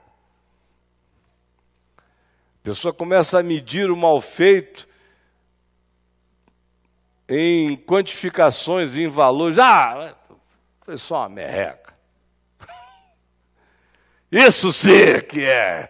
A 2.62 2.64
pessoa 2.64 2.94
começa 2.94 3.40
a 3.40 3.44
medir 3.44 3.90
o 3.90 3.96
mal 3.96 4.20
feito 4.20 4.88
em 7.28 7.78
quantificações, 7.78 8.98
em 8.98 9.08
valores. 9.08 9.58
Ah, 9.58 10.16
foi 10.82 10.98
só 10.98 11.20
uma 11.20 11.30
merreca. 11.30 11.94
Isso 14.32 14.74
sim 14.74 15.22
que 15.28 15.42
é 15.42 15.90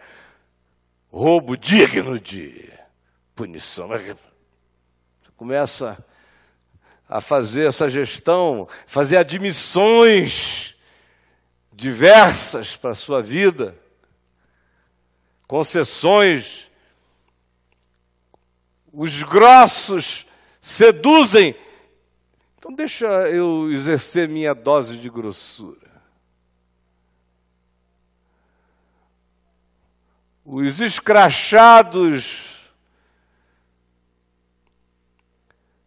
roubo 1.12 1.58
digno 1.58 2.20
de 2.20 2.72
punição. 3.36 3.88
Você 3.88 4.16
começa 5.36 6.06
a 7.08 7.20
fazer 7.20 7.68
essa 7.68 7.90
gestão, 7.90 8.68
fazer 8.86 9.18
admissões 9.18 10.76
diversas 11.74 12.76
para 12.76 12.92
a 12.92 12.96
sua 12.96 13.22
vida, 13.22 13.76
concessões. 15.50 16.70
Os 18.94 19.24
grossos 19.24 20.28
seduzem. 20.62 21.56
Então, 22.58 22.72
deixa 22.74 23.08
eu 23.08 23.72
exercer 23.72 24.30
minha 24.30 24.54
dose 24.54 24.96
de 24.98 25.10
grossura. 25.10 25.90
os 30.52 30.82
escrachados 30.82 32.56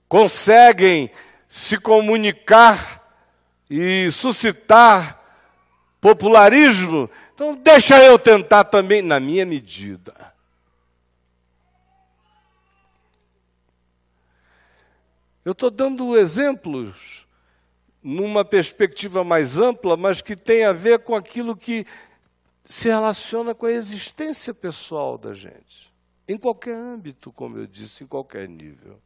conseguem 0.09 1.11
se 1.49 1.77
comunicar 1.77 3.03
e 3.69 4.09
suscitar 4.13 5.21
popularismo, 6.01 7.11
então 7.43 7.57
deixa 7.57 8.01
eu 8.01 8.17
tentar 8.21 8.63
também 8.63 9.03
na 9.03 9.19
minha 9.19 9.45
medida. 9.45 10.33
Eu 15.45 15.51
estou 15.51 15.69
dando 15.69 16.17
exemplos 16.17 17.27
numa 18.01 18.45
perspectiva 18.45 19.25
mais 19.25 19.59
ampla, 19.59 19.97
mas 19.97 20.23
que 20.23 20.37
tem 20.37 20.65
a 20.65 20.73
ver 20.73 21.01
com 21.01 21.17
aquilo 21.17 21.57
que 21.57 21.85
se 22.65 22.89
relaciona 22.89 23.57
com 23.57 23.67
a 23.67 23.73
existência 23.73 24.55
pessoal 24.55 25.19
da 25.19 25.35
gente, 25.35 25.93
em 26.29 26.39
qualquer 26.39 26.77
âmbito, 26.77 27.33
como 27.33 27.59
eu 27.59 27.67
disse, 27.67 28.05
em 28.05 28.07
qualquer 28.07 28.49
nível. 28.49 29.01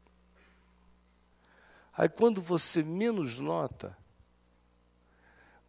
Aí 1.96 2.08
quando 2.10 2.42
você 2.42 2.82
menos 2.82 3.38
nota, 3.38 3.96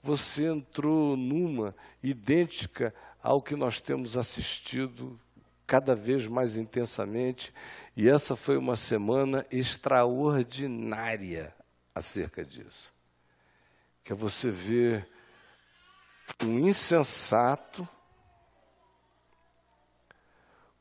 você 0.01 0.45
entrou 0.45 1.17
numa 1.17 1.75
idêntica 2.01 2.93
ao 3.21 3.41
que 3.41 3.55
nós 3.55 3.81
temos 3.81 4.17
assistido 4.17 5.19
cada 5.65 5.93
vez 5.93 6.27
mais 6.27 6.55
intensamente, 6.55 7.53
e 7.95 8.07
essa 8.07 8.38
foi 8.38 8.57
uma 8.57 8.77
semana 8.77 9.45
extraordinária 9.51 11.53
acerca 11.93 12.45
disso. 12.45 12.93
Que 14.03 14.13
é 14.13 14.15
você 14.15 14.49
ver 14.49 15.10
um 16.41 16.67
insensato 16.67 17.88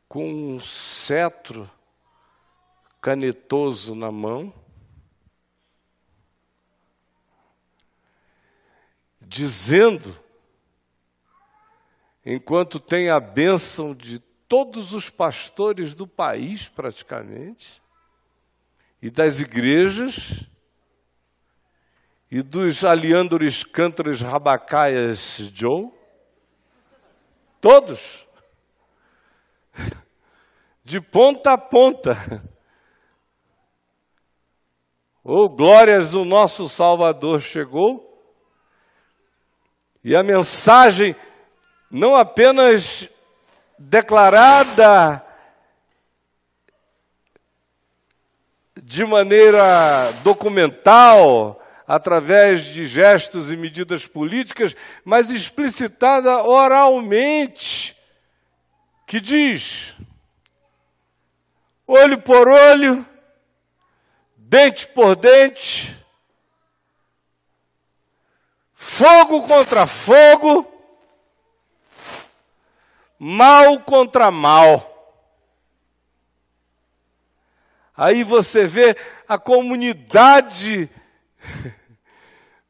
com 0.09 0.29
um 0.29 0.61
cetro 0.61 1.69
canetoso 3.01 3.95
na 3.95 4.13
mão, 4.13 4.53
dizendo, 9.27 10.17
enquanto 12.25 12.79
tem 12.79 13.11
a 13.11 13.19
bênção 13.19 13.95
de 13.95 14.21
todos 14.49 14.93
os 14.93 15.11
pastores 15.11 15.95
do 15.95 16.07
país, 16.07 16.69
praticamente, 16.69 17.83
e 19.03 19.11
das 19.11 19.41
igrejas, 19.41 20.49
e 22.31 22.43
dos 22.43 22.85
aliandores 22.85 23.65
cântores 23.65 24.21
rabacaias 24.21 25.51
Joe, 25.53 25.91
todos, 27.61 28.27
de 30.85 31.01
ponta 31.01 31.53
a 31.53 31.59
ponta. 31.59 32.13
Oh, 35.29 35.49
glórias, 35.49 36.15
o 36.15 36.25
nosso 36.25 36.69
Salvador 36.69 37.41
chegou. 37.41 38.16
E 40.07 40.15
a 40.15 40.23
mensagem, 40.23 41.17
não 41.91 42.15
apenas 42.15 43.09
declarada 43.77 45.21
de 48.81 49.05
maneira 49.05 50.13
documental, 50.23 51.61
através 51.89 52.67
de 52.67 52.87
gestos 52.87 53.51
e 53.51 53.57
medidas 53.57 54.07
políticas, 54.07 54.77
mas 55.05 55.29
explicitada 55.29 56.41
oralmente, 56.41 57.97
que 59.09 59.21
diz: 59.21 59.93
olho 61.85 62.21
por 62.23 62.47
olho, 62.47 63.05
dente 64.37 64.87
por 64.87 65.17
dente, 65.17 65.99
fogo 68.87 69.43
contra 69.43 69.85
fogo, 69.85 70.65
mal 73.19 73.81
contra 73.81 74.31
mal. 74.31 74.93
Aí 77.97 78.23
você 78.23 78.65
vê 78.65 78.97
a 79.27 79.39
comunidade 79.39 80.89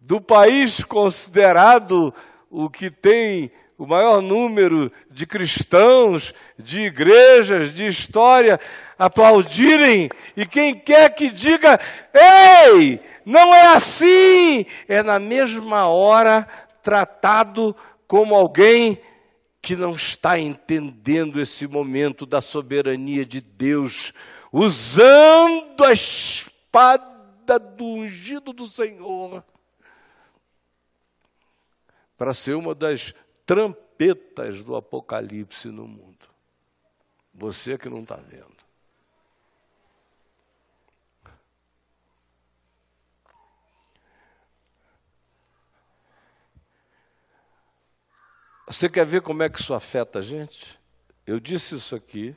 do 0.01 0.19
país 0.19 0.83
considerado 0.83 2.15
o 2.51 2.71
que 2.71 2.91
tem 2.91 3.53
o 3.77 3.87
maior 3.87 4.23
número 4.23 4.91
de 5.11 5.27
cristãos, 5.27 6.33
de 6.57 6.81
igrejas, 6.81 7.75
de 7.75 7.87
história, 7.87 8.59
aplaudirem, 8.99 10.09
e 10.37 10.47
quem 10.47 10.75
quer 10.75 11.15
que 11.15 11.31
diga, 11.31 11.79
ei, 12.13 13.01
não 13.25 13.55
é 13.55 13.69
assim, 13.69 14.65
é 14.89 15.03
na 15.03 15.19
mesma 15.19 15.87
hora 15.89 16.47
tratado 16.83 17.75
como 18.07 18.35
alguém 18.35 19.01
que 19.61 19.75
não 19.75 19.93
está 19.93 20.39
entendendo 20.39 21.41
esse 21.41 21.67
momento 21.67 22.25
da 22.25 22.41
soberania 22.41 23.27
de 23.27 23.41
Deus, 23.41 24.13
usando 24.53 25.85
a 25.85 25.93
espada 25.93 27.59
do 27.59 27.85
ungido 27.85 28.53
do 28.53 28.67
Senhor 28.67 29.45
para 32.17 32.33
ser 32.33 32.55
uma 32.55 32.75
das 32.75 33.15
trompetas 33.45 34.63
do 34.65 34.75
Apocalipse 34.75 35.69
no 35.69 35.87
mundo. 35.87 36.29
Você 37.35 37.77
que 37.77 37.89
não 37.89 38.01
está 38.01 38.17
vendo. 38.17 38.56
Você 48.67 48.89
quer 48.89 49.07
ver 49.07 49.23
como 49.23 49.45
é 49.45 49.49
que 49.49 49.61
isso 49.61 49.73
afeta 49.73 50.19
a 50.19 50.23
gente? 50.23 50.81
Eu 51.25 51.39
disse 51.39 51.77
isso 51.77 51.95
aqui 51.95 52.35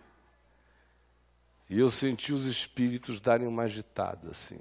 e 1.67 1.79
eu 1.79 1.89
senti 1.89 2.31
os 2.31 2.45
espíritos 2.45 3.19
darem 3.19 3.47
uma 3.47 3.63
agitada 3.63 4.29
assim. 4.29 4.59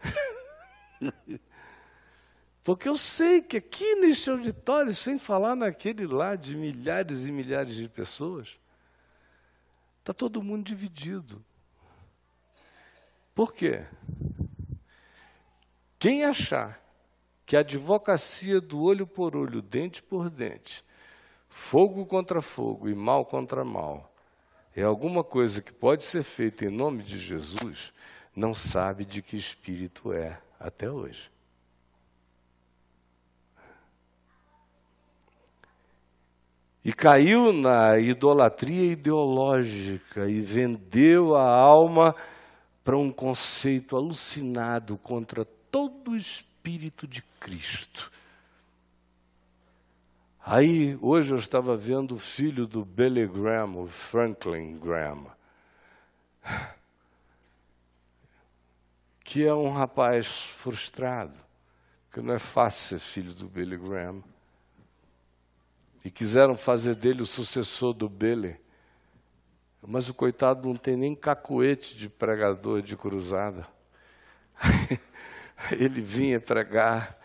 Porque 2.64 2.88
eu 2.88 2.96
sei 2.96 3.42
que 3.42 3.58
aqui 3.58 3.94
neste 3.96 4.28
auditório, 4.30 4.94
sem 4.94 5.18
falar 5.18 5.54
naquele 5.54 6.06
lá 6.06 6.34
de 6.34 6.56
milhares 6.56 7.26
e 7.26 7.32
milhares 7.32 7.76
de 7.76 7.88
pessoas, 7.88 8.58
está 10.00 10.12
todo 10.12 10.42
mundo 10.42 10.64
dividido. 10.64 11.44
Por 13.34 13.52
quê? 13.52 13.84
Quem 15.98 16.24
achar 16.24 16.83
que 17.46 17.56
a 17.56 17.60
advocacia 17.60 18.60
do 18.60 18.82
olho 18.82 19.06
por 19.06 19.36
olho, 19.36 19.60
dente 19.60 20.02
por 20.02 20.30
dente, 20.30 20.84
fogo 21.48 22.06
contra 22.06 22.40
fogo 22.40 22.88
e 22.88 22.94
mal 22.94 23.24
contra 23.24 23.64
mal, 23.64 24.12
é 24.74 24.82
alguma 24.82 25.22
coisa 25.22 25.62
que 25.62 25.72
pode 25.72 26.02
ser 26.02 26.22
feita 26.22 26.64
em 26.64 26.70
nome 26.70 27.02
de 27.02 27.18
Jesus, 27.18 27.92
não 28.34 28.54
sabe 28.54 29.04
de 29.04 29.22
que 29.22 29.36
espírito 29.36 30.12
é 30.12 30.40
até 30.58 30.90
hoje. 30.90 31.30
e 36.84 36.92
caiu 36.92 37.50
na 37.50 37.98
idolatria 37.98 38.92
ideológica 38.92 40.28
e 40.28 40.38
vendeu 40.40 41.34
a 41.34 41.48
alma 41.48 42.14
para 42.84 42.98
um 42.98 43.10
conceito 43.10 43.96
alucinado 43.96 44.98
contra 44.98 45.46
todo 45.70 46.10
o 46.10 46.16
espírito 46.64 47.06
de 47.06 47.20
Cristo. 47.38 48.10
Aí, 50.40 50.98
hoje 51.02 51.30
eu 51.30 51.36
estava 51.36 51.76
vendo 51.76 52.14
o 52.14 52.18
filho 52.18 52.66
do 52.66 52.86
Billy 52.86 53.26
Graham, 53.26 53.82
o 53.82 53.86
Franklin 53.86 54.78
Graham, 54.78 55.26
que 59.22 59.46
é 59.46 59.52
um 59.52 59.70
rapaz 59.72 60.26
frustrado, 60.26 61.38
que 62.10 62.22
não 62.22 62.32
é 62.32 62.38
fácil 62.38 62.98
ser 62.98 63.04
filho 63.04 63.34
do 63.34 63.46
Billy 63.46 63.76
Graham 63.76 64.24
e 66.02 66.10
quiseram 66.10 66.56
fazer 66.56 66.94
dele 66.94 67.20
o 67.20 67.26
sucessor 67.26 67.92
do 67.92 68.08
Bele. 68.08 68.56
Mas 69.86 70.08
o 70.08 70.14
coitado 70.14 70.66
não 70.66 70.76
tem 70.76 70.96
nem 70.96 71.14
cacoete 71.14 71.94
de 71.94 72.08
pregador 72.08 72.80
de 72.80 72.96
cruzada. 72.96 73.66
Ele 75.72 76.00
vinha 76.00 76.40
pregar, 76.40 77.18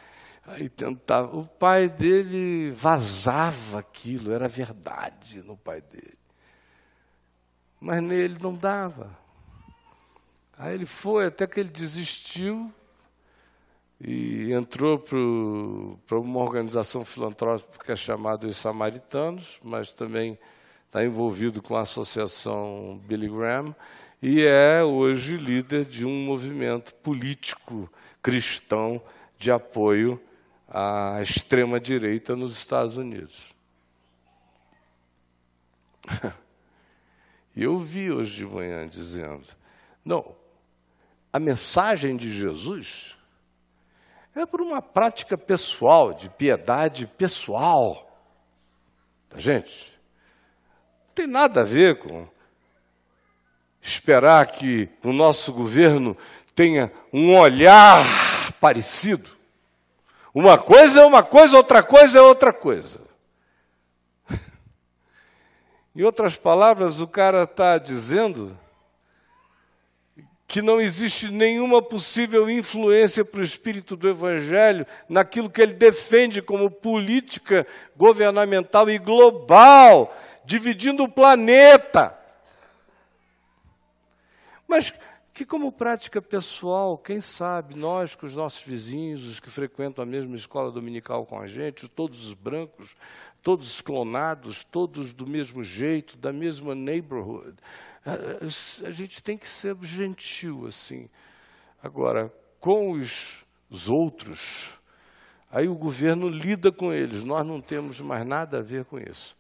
aí 0.46 0.70
tentava. 0.70 1.36
O 1.36 1.46
pai 1.46 1.90
dele 1.90 2.72
vazava 2.72 3.80
aquilo, 3.80 4.32
era 4.32 4.48
verdade 4.48 5.42
no 5.42 5.58
pai 5.58 5.82
dele. 5.82 6.18
Mas 7.80 8.02
nele 8.02 8.38
não 8.42 8.54
dava. 8.56 9.18
Aí 10.58 10.74
ele 10.74 10.86
foi, 10.86 11.26
até 11.26 11.48
que 11.48 11.60
ele 11.60 11.70
desistiu, 11.70 12.74
e 14.02 14.52
entrou 14.54 15.00
para 15.00 16.20
uma 16.20 16.40
organização 16.40 17.04
filantrópica 17.04 17.96
chamada 17.96 18.48
Os 18.48 18.58
Samaritanos, 18.58 19.60
mas 19.64 19.92
também 19.94 20.38
está 20.90 21.06
envolvido 21.06 21.62
com 21.62 21.76
a 21.76 21.82
associação 21.82 23.00
Billy 23.06 23.30
Graham 23.30 23.76
e 24.20 24.44
é 24.44 24.84
hoje 24.84 25.38
líder 25.38 25.86
de 25.86 26.04
um 26.04 26.26
movimento 26.26 26.96
político 26.96 27.88
cristão 28.24 29.00
de 29.38 29.52
apoio 29.52 30.20
à 30.68 31.20
extrema-direita 31.22 32.36
nos 32.36 32.58
Estados 32.58 32.98
Unidos. 32.98 33.54
E 37.56 37.62
eu 37.62 37.78
vi 37.78 38.12
hoje 38.12 38.38
de 38.38 38.46
manhã 38.48 38.88
dizendo: 38.88 39.48
não, 40.04 40.36
a 41.32 41.40
mensagem 41.40 42.18
de 42.18 42.34
Jesus 42.34 43.16
é 44.34 44.44
por 44.44 44.60
uma 44.60 44.82
prática 44.82 45.38
pessoal, 45.38 46.16
de 46.16 46.32
piedade 46.32 47.06
pessoal 47.06 48.28
da 49.30 49.38
gente. 49.38 49.99
Tem 51.14 51.28
nada 51.28 51.62
a 51.62 51.64
ver 51.64 52.00
com 52.00 52.28
esperar 53.82 54.46
que 54.48 54.90
o 55.04 55.12
nosso 55.12 55.52
governo 55.54 56.16
tenha 56.54 56.92
um 57.12 57.38
olhar 57.38 58.04
parecido. 58.60 59.30
Uma 60.34 60.58
coisa 60.58 61.02
é 61.02 61.06
uma 61.06 61.24
coisa, 61.24 61.58
outra 61.58 61.82
coisa 61.82 62.20
é 62.20 62.22
outra 62.22 62.54
coisa. 62.54 63.02
Em 65.96 66.04
outras 66.04 66.36
palavras, 66.36 67.00
o 67.00 67.08
cara 67.08 67.44
está 67.44 67.78
dizendo 67.78 68.58
que 70.50 70.64
não 70.64 70.82
existe 70.82 71.30
nenhuma 71.30 71.80
possível 71.80 72.50
influência 72.50 73.24
para 73.24 73.40
o 73.40 73.44
espírito 73.44 73.96
do 73.96 74.10
Evangelho 74.10 74.84
naquilo 75.08 75.48
que 75.48 75.62
ele 75.62 75.74
defende 75.74 76.42
como 76.42 76.72
política 76.72 77.68
governamental 77.96 78.90
e 78.90 78.98
global, 78.98 80.12
dividindo 80.50 81.04
o 81.04 81.08
planeta. 81.08 82.18
Mas 84.68 84.92
que, 85.32 85.46
como 85.46 85.72
prática 85.72 86.20
pessoal, 86.20 86.98
quem 86.98 87.22
sabe, 87.22 87.76
nós 87.76 88.16
com 88.16 88.26
os 88.26 88.36
nossos 88.36 88.64
vizinhos, 88.64 89.24
os 89.24 89.40
que 89.40 89.50
frequentam 89.50 90.02
a 90.02 90.08
mesma 90.08 90.36
escola 90.36 90.72
dominical 90.72 91.24
com 91.24 91.40
a 91.40 91.46
gente, 91.46 91.88
todos 91.88 92.28
os 92.28 92.34
brancos, 92.34 92.96
todos 93.44 93.80
clonados, 93.80 94.64
todos 94.64 95.14
do 95.14 95.28
mesmo 95.28 95.64
jeito, 95.64 96.18
da 96.18 96.34
mesma 96.34 96.74
neighborhood, 96.74 97.56
a, 98.04 98.90
gente 98.90 99.22
tem 99.22 99.38
que 99.38 99.48
ser 99.48 99.78
gentil 99.84 100.66
assim. 100.66 101.08
Agora, 101.82 102.34
com 102.60 102.94
os, 102.94 103.46
os 103.70 103.88
outros, 103.88 104.72
aí 105.52 105.68
o 105.68 105.76
governo 105.76 106.28
lida 106.28 106.72
com 106.72 106.92
eles, 106.92 107.24
nós 107.24 107.46
não 107.46 107.62
temos 107.62 108.02
mais 108.02 108.26
nada 108.26 108.58
a 108.58 108.62
ver 108.64 108.84
com 108.86 108.98
isso. 108.98 109.38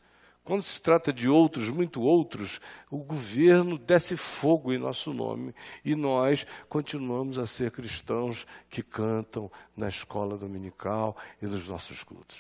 Quando 0.49 0.63
se 0.63 0.81
trata 0.81 1.13
de 1.13 1.29
outros, 1.29 1.69
muito 1.69 2.01
outros, 2.01 2.59
o 2.89 2.97
governo 2.97 3.77
desce 3.77 4.17
fogo 4.17 4.73
em 4.73 4.79
nosso 4.79 5.13
nome 5.13 5.53
e 5.85 5.93
nós 5.93 6.43
continuamos 6.67 7.38
a 7.38 7.45
ser 7.45 7.69
cristãos 7.69 8.47
que 8.67 8.81
cantam 8.81 9.51
na 9.77 9.88
escola 9.88 10.39
dominical 10.39 11.15
e 11.39 11.45
nos 11.45 11.67
nossos 11.67 12.03
cultos. 12.03 12.39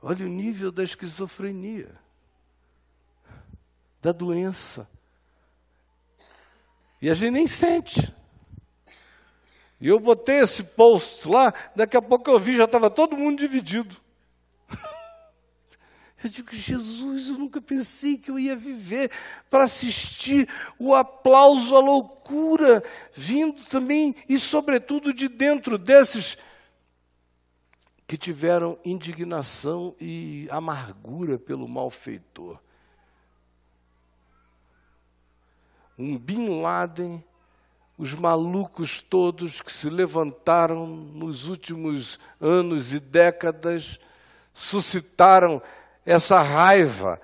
Olha 0.00 0.24
o 0.24 0.30
nível 0.30 0.72
da 0.72 0.82
esquizofrenia, 0.82 1.94
da 4.00 4.12
doença. 4.12 4.88
E 7.02 7.10
a 7.10 7.12
gente 7.12 7.32
nem 7.32 7.46
sente. 7.46 8.14
E 9.78 9.88
eu 9.88 10.00
botei 10.00 10.38
esse 10.38 10.64
post 10.64 11.28
lá, 11.28 11.52
daqui 11.76 11.98
a 11.98 12.00
pouco 12.00 12.30
eu 12.30 12.40
vi, 12.40 12.56
já 12.56 12.64
estava 12.64 12.88
todo 12.88 13.14
mundo 13.14 13.38
dividido. 13.38 14.01
Eu 16.22 16.30
digo, 16.30 16.54
Jesus, 16.54 17.28
eu 17.28 17.38
nunca 17.38 17.60
pensei 17.60 18.16
que 18.16 18.30
eu 18.30 18.38
ia 18.38 18.54
viver 18.54 19.10
para 19.50 19.64
assistir 19.64 20.48
o 20.78 20.94
aplauso, 20.94 21.74
a 21.74 21.80
loucura, 21.80 22.82
vindo 23.12 23.60
também 23.64 24.14
e, 24.28 24.38
sobretudo, 24.38 25.12
de 25.12 25.28
dentro 25.28 25.76
desses 25.76 26.38
que 28.06 28.16
tiveram 28.16 28.78
indignação 28.84 29.96
e 30.00 30.46
amargura 30.50 31.38
pelo 31.38 31.66
malfeitor. 31.66 32.60
Um 35.98 36.18
Bin 36.18 36.60
Laden, 36.60 37.24
os 37.98 38.14
malucos 38.14 39.00
todos 39.00 39.60
que 39.60 39.72
se 39.72 39.88
levantaram 39.88 40.86
nos 40.86 41.48
últimos 41.48 42.18
anos 42.40 42.92
e 42.92 43.00
décadas, 43.00 43.98
suscitaram 44.54 45.62
essa 46.04 46.40
raiva 46.42 47.20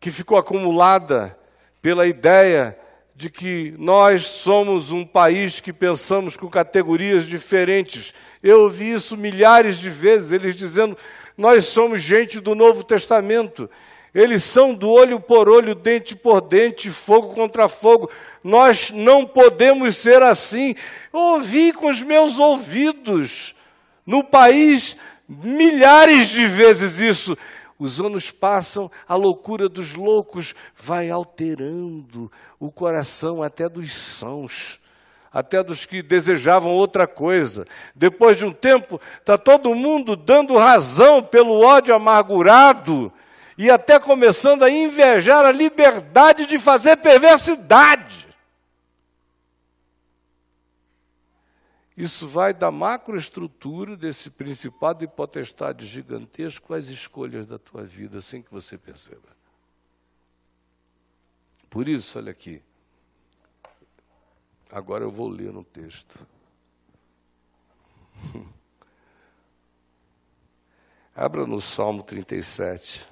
que 0.00 0.10
ficou 0.10 0.38
acumulada 0.38 1.36
pela 1.80 2.06
ideia 2.06 2.78
de 3.14 3.28
que 3.28 3.74
nós 3.78 4.26
somos 4.26 4.90
um 4.92 5.04
país 5.04 5.58
que 5.58 5.72
pensamos 5.72 6.36
com 6.36 6.48
categorias 6.48 7.26
diferentes. 7.26 8.14
Eu 8.42 8.60
ouvi 8.62 8.92
isso 8.92 9.16
milhares 9.16 9.78
de 9.78 9.90
vezes, 9.90 10.32
eles 10.32 10.54
dizendo: 10.54 10.96
nós 11.36 11.66
somos 11.66 12.02
gente 12.02 12.40
do 12.40 12.54
Novo 12.54 12.84
Testamento. 12.84 13.68
Eles 14.14 14.42
são 14.42 14.74
do 14.74 14.90
olho 14.90 15.20
por 15.20 15.48
olho, 15.48 15.74
dente 15.74 16.16
por 16.16 16.40
dente, 16.40 16.90
fogo 16.90 17.34
contra 17.34 17.68
fogo. 17.68 18.10
Nós 18.42 18.90
não 18.90 19.26
podemos 19.26 19.96
ser 19.96 20.22
assim. 20.22 20.74
ouvi 21.12 21.72
com 21.72 21.88
os 21.88 22.02
meus 22.02 22.38
ouvidos. 22.38 23.54
No 24.06 24.24
país, 24.24 24.96
milhares 25.28 26.28
de 26.28 26.46
vezes 26.46 26.98
isso. 27.00 27.36
Os 27.78 28.00
anos 28.00 28.30
passam, 28.30 28.90
a 29.06 29.14
loucura 29.14 29.68
dos 29.68 29.94
loucos 29.94 30.54
vai 30.74 31.10
alterando 31.10 32.30
o 32.58 32.72
coração 32.72 33.42
até 33.42 33.68
dos 33.68 33.94
sãos, 33.94 34.80
até 35.32 35.62
dos 35.62 35.86
que 35.86 36.02
desejavam 36.02 36.72
outra 36.72 37.06
coisa. 37.06 37.64
Depois 37.94 38.36
de 38.36 38.44
um 38.44 38.52
tempo, 38.52 39.00
está 39.18 39.38
todo 39.38 39.74
mundo 39.74 40.16
dando 40.16 40.56
razão 40.56 41.22
pelo 41.22 41.64
ódio 41.64 41.94
amargurado 41.94 43.12
e 43.56 43.70
até 43.70 43.98
começando 43.98 44.64
a 44.64 44.70
invejar 44.70 45.44
a 45.44 45.52
liberdade 45.52 46.46
de 46.46 46.58
fazer 46.58 46.96
perversidade. 46.96 48.27
Isso 51.98 52.28
vai 52.28 52.54
da 52.54 52.70
macroestrutura 52.70 53.96
desse 53.96 54.30
principado 54.30 55.02
e 55.02 55.08
potestade 55.08 55.84
gigantesco 55.84 56.72
às 56.72 56.86
escolhas 56.86 57.44
da 57.44 57.58
tua 57.58 57.82
vida, 57.82 58.20
sem 58.20 58.40
que 58.40 58.52
você 58.52 58.78
perceba. 58.78 59.36
Por 61.68 61.88
isso, 61.88 62.16
olha 62.16 62.30
aqui. 62.30 62.62
Agora 64.70 65.02
eu 65.02 65.10
vou 65.10 65.26
ler 65.26 65.52
no 65.52 65.64
texto. 65.64 66.24
Abra 71.16 71.48
no 71.48 71.60
Salmo 71.60 72.04
37. 72.04 73.04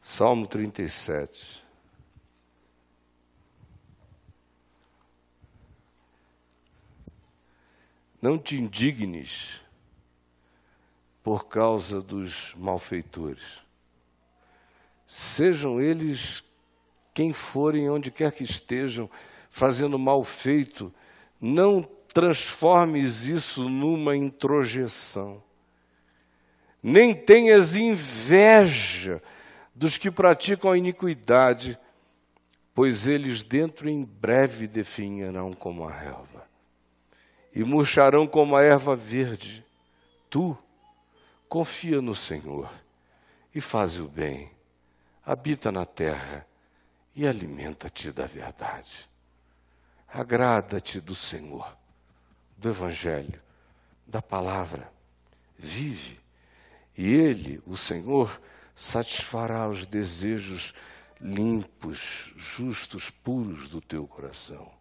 Salmo 0.00 0.46
37. 0.46 1.65
Não 8.20 8.38
te 8.38 8.56
indignes 8.56 9.60
por 11.22 11.48
causa 11.48 12.00
dos 12.00 12.54
malfeitores. 12.56 13.60
Sejam 15.06 15.80
eles 15.80 16.42
quem 17.12 17.32
forem, 17.32 17.90
onde 17.90 18.10
quer 18.10 18.32
que 18.32 18.42
estejam, 18.44 19.10
fazendo 19.50 19.98
mal 19.98 20.22
feito, 20.24 20.92
não 21.40 21.82
transformes 22.12 23.26
isso 23.26 23.68
numa 23.68 24.16
introjeção. 24.16 25.42
Nem 26.82 27.14
tenhas 27.14 27.74
inveja 27.74 29.22
dos 29.74 29.98
que 29.98 30.10
praticam 30.10 30.70
a 30.70 30.78
iniquidade, 30.78 31.78
pois 32.74 33.06
eles 33.06 33.42
dentro 33.42 33.88
em 33.88 34.04
breve 34.04 34.66
definharão 34.66 35.52
como 35.52 35.86
a 35.86 35.92
relva 35.92 36.46
e 37.56 37.64
murcharão 37.64 38.26
como 38.26 38.54
a 38.54 38.62
erva 38.62 38.94
verde. 38.94 39.64
Tu 40.28 40.54
confia 41.48 42.02
no 42.02 42.14
Senhor 42.14 42.70
e 43.54 43.62
faz 43.62 43.98
o 43.98 44.06
bem, 44.06 44.50
habita 45.24 45.72
na 45.72 45.86
terra 45.86 46.46
e 47.14 47.26
alimenta-te 47.26 48.12
da 48.12 48.26
verdade. 48.26 49.08
Agrada-te 50.06 51.00
do 51.00 51.14
Senhor, 51.14 51.74
do 52.58 52.68
Evangelho, 52.68 53.40
da 54.06 54.20
palavra, 54.20 54.92
vive, 55.58 56.20
e 56.94 57.14
Ele, 57.14 57.62
o 57.66 57.74
Senhor, 57.74 58.38
satisfará 58.74 59.66
os 59.66 59.86
desejos 59.86 60.74
limpos, 61.18 62.34
justos, 62.36 63.08
puros 63.08 63.70
do 63.70 63.80
teu 63.80 64.06
coração. 64.06 64.75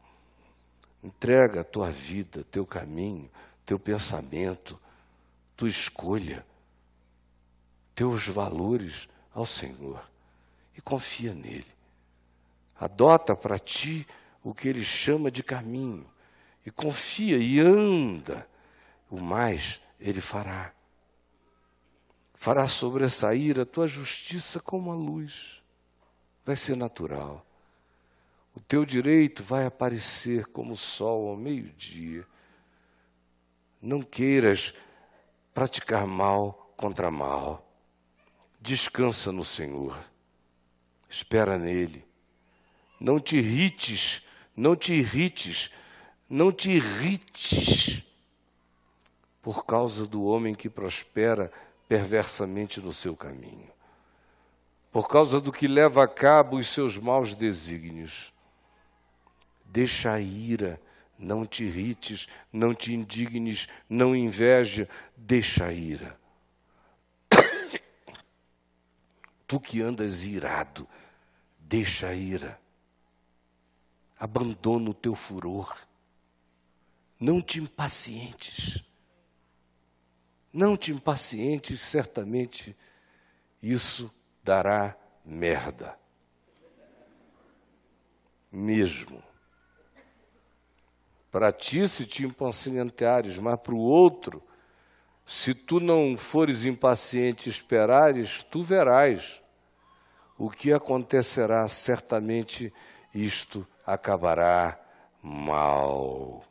Entrega 1.05 1.61
a 1.61 1.63
tua 1.63 1.91
vida, 1.91 2.43
teu 2.45 2.65
caminho, 2.65 3.29
teu 3.63 3.77
pensamento, 3.77 4.81
tua 5.55 5.67
escolha, 5.67 6.43
teus 7.93 8.27
valores 8.27 9.07
ao 9.31 9.45
Senhor 9.45 10.03
e 10.75 10.81
confia 10.81 11.31
nele. 11.35 11.71
Adota 12.75 13.35
para 13.35 13.59
ti 13.59 14.07
o 14.43 14.51
que 14.51 14.67
ele 14.67 14.83
chama 14.83 15.29
de 15.29 15.43
caminho 15.43 16.09
e 16.65 16.71
confia 16.71 17.37
e 17.37 17.59
anda. 17.59 18.49
O 19.07 19.19
mais 19.19 19.79
ele 19.99 20.21
fará. 20.21 20.73
Fará 22.33 22.67
sobressair 22.67 23.59
a 23.59 23.65
tua 23.65 23.87
justiça 23.87 24.59
como 24.59 24.91
a 24.91 24.95
luz. 24.95 25.61
Vai 26.43 26.55
ser 26.55 26.75
natural. 26.75 27.45
O 28.55 28.59
teu 28.61 28.85
direito 28.85 29.43
vai 29.43 29.65
aparecer 29.65 30.45
como 30.47 30.73
o 30.73 30.77
sol 30.77 31.29
ao 31.29 31.35
meio-dia. 31.35 32.25
Não 33.81 34.01
queiras 34.01 34.73
praticar 35.53 36.07
mal 36.07 36.73
contra 36.77 37.11
mal. 37.11 37.69
Descansa 38.61 39.31
no 39.31 39.43
Senhor. 39.43 39.97
Espera 41.09 41.57
nele. 41.57 42.05
Não 42.99 43.19
te 43.19 43.37
irrites, 43.37 44.23
não 44.55 44.75
te 44.75 44.93
irrites, 44.93 45.69
não 46.29 46.51
te 46.51 46.71
irrites 46.71 48.03
por 49.41 49.65
causa 49.65 50.07
do 50.07 50.23
homem 50.23 50.55
que 50.55 50.69
prospera 50.69 51.51
perversamente 51.87 52.81
no 52.81 52.91
seu 52.91 53.15
caminho, 53.15 53.69
por 54.91 55.07
causa 55.07 55.39
do 55.39 55.51
que 55.51 55.67
leva 55.67 56.03
a 56.03 56.07
cabo 56.07 56.57
os 56.57 56.67
seus 56.67 56.97
maus 56.97 57.35
desígnios. 57.35 58.33
Deixa 59.75 60.13
a 60.13 60.21
ira, 60.21 60.81
não 61.19 61.45
te 61.45 61.65
irrites, 61.65 62.29
não 62.49 62.73
te 62.73 62.93
indignes, 62.93 63.67
não 63.89 64.15
inveja, 64.15 64.87
deixa 65.17 65.65
a 65.65 65.73
ira. 65.73 66.17
tu 69.45 69.59
que 69.59 69.81
andas 69.81 70.23
irado, 70.23 70.87
Deixa 71.59 72.07
a 72.07 72.15
ira. 72.15 72.57
Abandona 74.17 74.91
o 74.91 74.93
teu 74.93 75.13
furor. 75.13 75.75
Não 77.19 77.41
te 77.41 77.59
impacientes. 77.59 78.81
Não 80.53 80.77
te 80.77 80.93
impacientes, 80.93 81.81
certamente 81.81 82.73
isso 83.61 84.09
dará 84.41 84.95
merda. 85.25 85.99
Mesmo. 88.49 89.21
Para 91.35 91.51
ti, 91.51 91.85
se 91.85 92.05
te 92.05 92.23
impacientares, 92.23 93.37
mas 93.37 93.59
para 93.59 93.75
o 93.75 93.77
outro, 93.77 94.41
se 95.25 95.53
tu 95.53 95.81
não 95.81 96.15
fores 96.17 96.63
impaciente 96.63 97.49
e 97.49 97.51
esperares, 97.51 98.41
tu 98.43 98.63
verás 98.63 99.43
o 100.37 100.49
que 100.49 100.71
acontecerá, 100.71 101.67
certamente 101.67 102.71
isto 103.13 103.67
acabará 103.85 104.79
mal. 105.21 106.41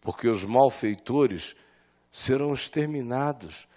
Porque 0.00 0.28
os 0.28 0.44
malfeitores 0.44 1.54
serão 2.10 2.52
exterminados, 2.52 3.68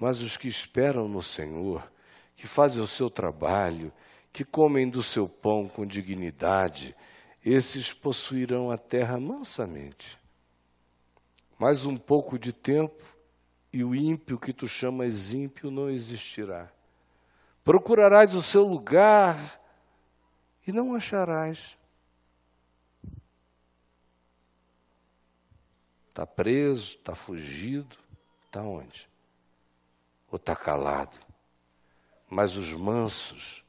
mas 0.00 0.22
os 0.22 0.38
que 0.38 0.48
esperam 0.48 1.06
no 1.06 1.20
Senhor, 1.20 1.86
que 2.34 2.46
fazem 2.46 2.82
o 2.82 2.86
seu 2.86 3.10
trabalho, 3.10 3.92
que 4.32 4.42
comem 4.42 4.88
do 4.88 5.02
seu 5.02 5.28
pão 5.28 5.68
com 5.68 5.84
dignidade, 5.84 6.96
esses 7.44 7.92
possuirão 7.92 8.70
a 8.70 8.78
terra 8.78 9.20
mansamente. 9.20 10.18
Mais 11.58 11.84
um 11.84 11.96
pouco 11.96 12.38
de 12.38 12.52
tempo 12.52 13.04
e 13.70 13.84
o 13.84 13.94
ímpio 13.94 14.38
que 14.38 14.52
tu 14.52 14.66
chamas 14.66 15.32
ímpio 15.32 15.70
não 15.70 15.90
existirá. 15.90 16.70
Procurarás 17.62 18.34
o 18.34 18.42
seu 18.42 18.64
lugar 18.64 19.60
e 20.66 20.72
não 20.72 20.94
acharás. 20.94 21.76
Está 26.08 26.26
preso, 26.26 26.96
está 26.96 27.14
fugido, 27.14 27.96
está 28.46 28.62
onde? 28.62 29.08
Ou 30.30 30.36
está 30.36 30.56
calado? 30.56 31.18
Mas 32.30 32.56
os 32.56 32.72
mansos 32.72 33.62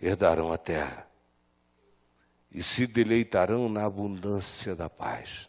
herdarão 0.00 0.52
a 0.52 0.58
terra 0.58 1.11
e 2.52 2.62
se 2.62 2.86
deleitarão 2.86 3.68
na 3.68 3.84
abundância 3.84 4.74
da 4.74 4.88
paz. 4.90 5.48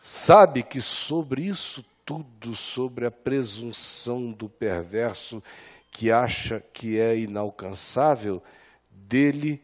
Sabe 0.00 0.62
que 0.62 0.80
sobre 0.80 1.42
isso 1.42 1.84
tudo, 2.04 2.54
sobre 2.54 3.04
a 3.04 3.10
presunção 3.10 4.32
do 4.32 4.48
perverso 4.48 5.42
que 5.90 6.10
acha 6.10 6.60
que 6.72 6.98
é 6.98 7.18
inalcançável, 7.18 8.42
dele 8.90 9.62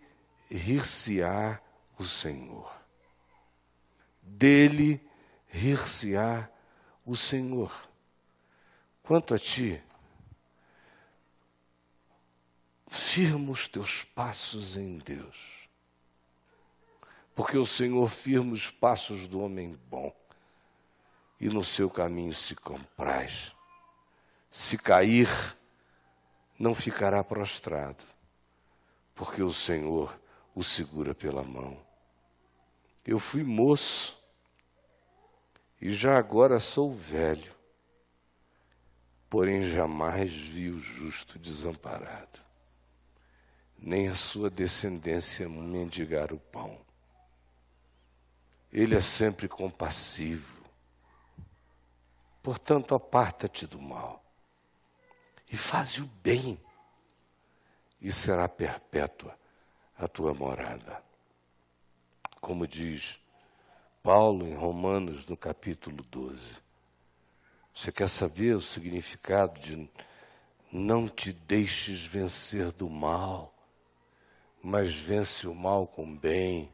rir-se-á 0.50 1.60
o 1.98 2.04
Senhor. 2.04 2.70
Dele 4.20 5.00
rir-se-á 5.48 6.48
o 7.06 7.16
Senhor. 7.16 7.72
Quanto 9.02 9.34
a 9.34 9.38
ti, 9.38 9.80
firma 12.94 13.50
os 13.50 13.66
teus 13.66 14.04
passos 14.04 14.76
em 14.76 14.98
Deus, 14.98 15.68
porque 17.34 17.58
o 17.58 17.66
Senhor 17.66 18.08
firma 18.08 18.52
os 18.52 18.70
passos 18.70 19.26
do 19.26 19.40
homem 19.40 19.78
bom, 19.90 20.14
e 21.40 21.48
no 21.48 21.64
seu 21.64 21.90
caminho 21.90 22.32
se 22.32 22.54
compraz. 22.54 23.52
Se 24.50 24.78
cair, 24.78 25.28
não 26.56 26.72
ficará 26.72 27.24
prostrado, 27.24 28.04
porque 29.14 29.42
o 29.42 29.52
Senhor 29.52 30.16
o 30.54 30.62
segura 30.62 31.14
pela 31.14 31.42
mão. 31.42 31.76
Eu 33.04 33.18
fui 33.18 33.42
moço 33.42 34.16
e 35.80 35.90
já 35.90 36.16
agora 36.16 36.60
sou 36.60 36.94
velho, 36.94 37.52
porém 39.28 39.64
jamais 39.64 40.32
vi 40.32 40.70
o 40.70 40.78
justo 40.78 41.38
desamparado, 41.40 42.43
nem 43.84 44.08
a 44.08 44.14
sua 44.14 44.48
descendência 44.48 45.46
mendigar 45.46 46.32
o 46.32 46.38
pão. 46.38 46.80
Ele 48.72 48.96
é 48.96 49.00
sempre 49.02 49.46
compassivo. 49.46 50.64
Portanto, 52.42 52.94
aparta-te 52.94 53.66
do 53.66 53.78
mal 53.78 54.24
e 55.52 55.56
faz 55.56 55.98
o 55.98 56.06
bem, 56.22 56.58
e 58.00 58.10
será 58.10 58.48
perpétua 58.48 59.38
a 59.98 60.08
tua 60.08 60.32
morada. 60.32 61.02
Como 62.40 62.66
diz 62.66 63.20
Paulo 64.02 64.46
em 64.46 64.54
Romanos, 64.54 65.26
no 65.26 65.36
capítulo 65.36 66.02
12. 66.04 66.58
Você 67.74 67.92
quer 67.92 68.08
saber 68.08 68.56
o 68.56 68.60
significado 68.60 69.60
de 69.60 69.88
não 70.72 71.06
te 71.06 71.32
deixes 71.32 72.04
vencer 72.04 72.72
do 72.72 72.88
mal, 72.88 73.53
mas 74.64 74.94
vence 74.94 75.46
o 75.46 75.54
mal 75.54 75.86
com 75.86 76.16
bem. 76.16 76.72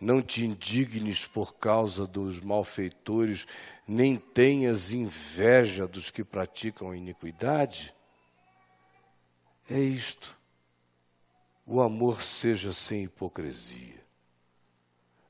Não 0.00 0.22
te 0.22 0.46
indignes 0.46 1.26
por 1.26 1.54
causa 1.54 2.06
dos 2.06 2.40
malfeitores, 2.40 3.46
nem 3.86 4.16
tenhas 4.16 4.90
inveja 4.90 5.86
dos 5.86 6.10
que 6.10 6.24
praticam 6.24 6.94
iniquidade. 6.94 7.94
É 9.68 9.78
isto. 9.78 10.34
O 11.66 11.82
amor 11.82 12.22
seja 12.22 12.72
sem 12.72 13.04
hipocrisia. 13.04 14.02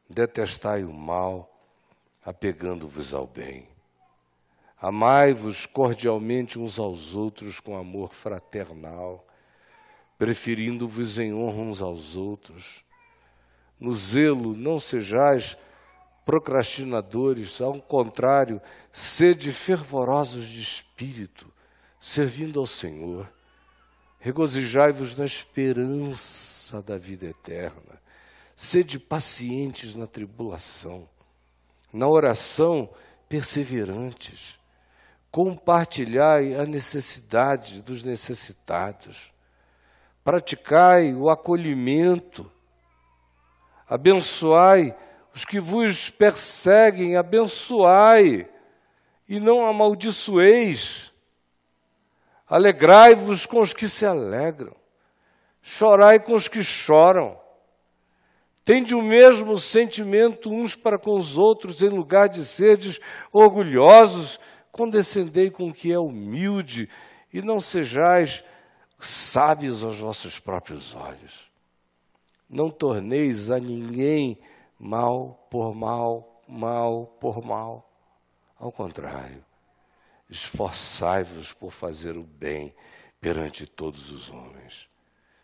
Detestai 0.09 0.85
o 0.85 0.93
mal, 0.93 1.51
apegando-vos 2.25 3.13
ao 3.13 3.27
bem. 3.27 3.69
Amai-vos 4.81 5.67
cordialmente 5.67 6.59
uns 6.59 6.79
aos 6.79 7.15
outros 7.15 7.59
com 7.59 7.77
amor 7.77 8.15
fraternal, 8.15 9.27
preferindo-vos 10.21 11.19
em 11.19 11.33
honra 11.33 11.63
uns 11.63 11.81
aos 11.81 12.15
outros. 12.15 12.85
No 13.81 13.95
zelo, 13.95 14.55
não 14.55 14.79
sejais 14.79 15.57
procrastinadores, 16.27 17.59
ao 17.59 17.81
contrário, 17.81 18.61
sede 18.93 19.51
fervorosos 19.51 20.45
de 20.45 20.61
espírito, 20.61 21.51
servindo 21.99 22.61
ao 22.61 22.67
Senhor. 22.67 23.33
Regozijai-vos 24.19 25.17
na 25.17 25.25
esperança 25.25 26.83
da 26.83 26.99
vida 26.99 27.25
eterna, 27.25 27.99
sede 28.55 28.99
pacientes 28.99 29.95
na 29.95 30.07
tribulação, 30.07 31.09
na 31.91 32.07
oração 32.07 32.91
perseverantes, 33.27 34.61
compartilhai 35.31 36.57
a 36.57 36.67
necessidade 36.67 37.81
dos 37.81 38.05
necessitados, 38.05 39.33
praticai 40.31 41.13
o 41.13 41.29
acolhimento, 41.29 42.49
abençoai 43.89 44.95
os 45.35 45.45
que 45.45 45.59
vos 45.59 46.09
perseguem, 46.09 47.17
abençoai 47.17 48.49
e 49.29 49.41
não 49.41 49.67
amaldiçoeis 49.67 51.11
Alegrai-vos 52.47 53.45
com 53.45 53.61
os 53.61 53.73
que 53.73 53.89
se 53.89 54.07
alegram, 54.07 54.75
chorai 55.63 56.19
com 56.19 56.35
os 56.35 56.47
que 56.47 56.63
choram. 56.65 57.37
Tende 58.65 58.95
o 58.95 59.03
mesmo 59.03 59.57
sentimento 59.57 60.51
uns 60.51 60.77
para 60.77 60.99
com 60.99 61.17
os 61.17 61.39
outros, 61.39 61.81
em 61.81 61.89
lugar 61.89 62.29
de 62.29 62.45
serdes 62.45 63.01
orgulhosos, 63.33 64.39
condescendei 64.73 65.49
com 65.49 65.69
o 65.69 65.73
que 65.73 65.93
é 65.93 65.99
humilde, 65.99 66.89
e 67.33 67.41
não 67.41 67.61
sejais 67.61 68.45
sábios 69.07 69.83
aos 69.83 69.99
vossos 69.99 70.39
próprios 70.39 70.95
olhos. 70.95 71.51
Não 72.49 72.71
torneis 72.71 73.51
a 73.51 73.59
ninguém 73.59 74.39
mal 74.79 75.47
por 75.51 75.75
mal, 75.75 76.43
mal 76.49 77.07
por 77.21 77.45
mal. 77.45 77.91
Ao 78.59 78.71
contrário, 78.73 79.45
esforçai-vos 80.29 81.53
por 81.53 81.71
fazer 81.71 82.17
o 82.17 82.23
bem 82.23 82.75
perante 83.21 83.67
todos 83.67 84.11
os 84.11 84.31
homens. 84.31 84.89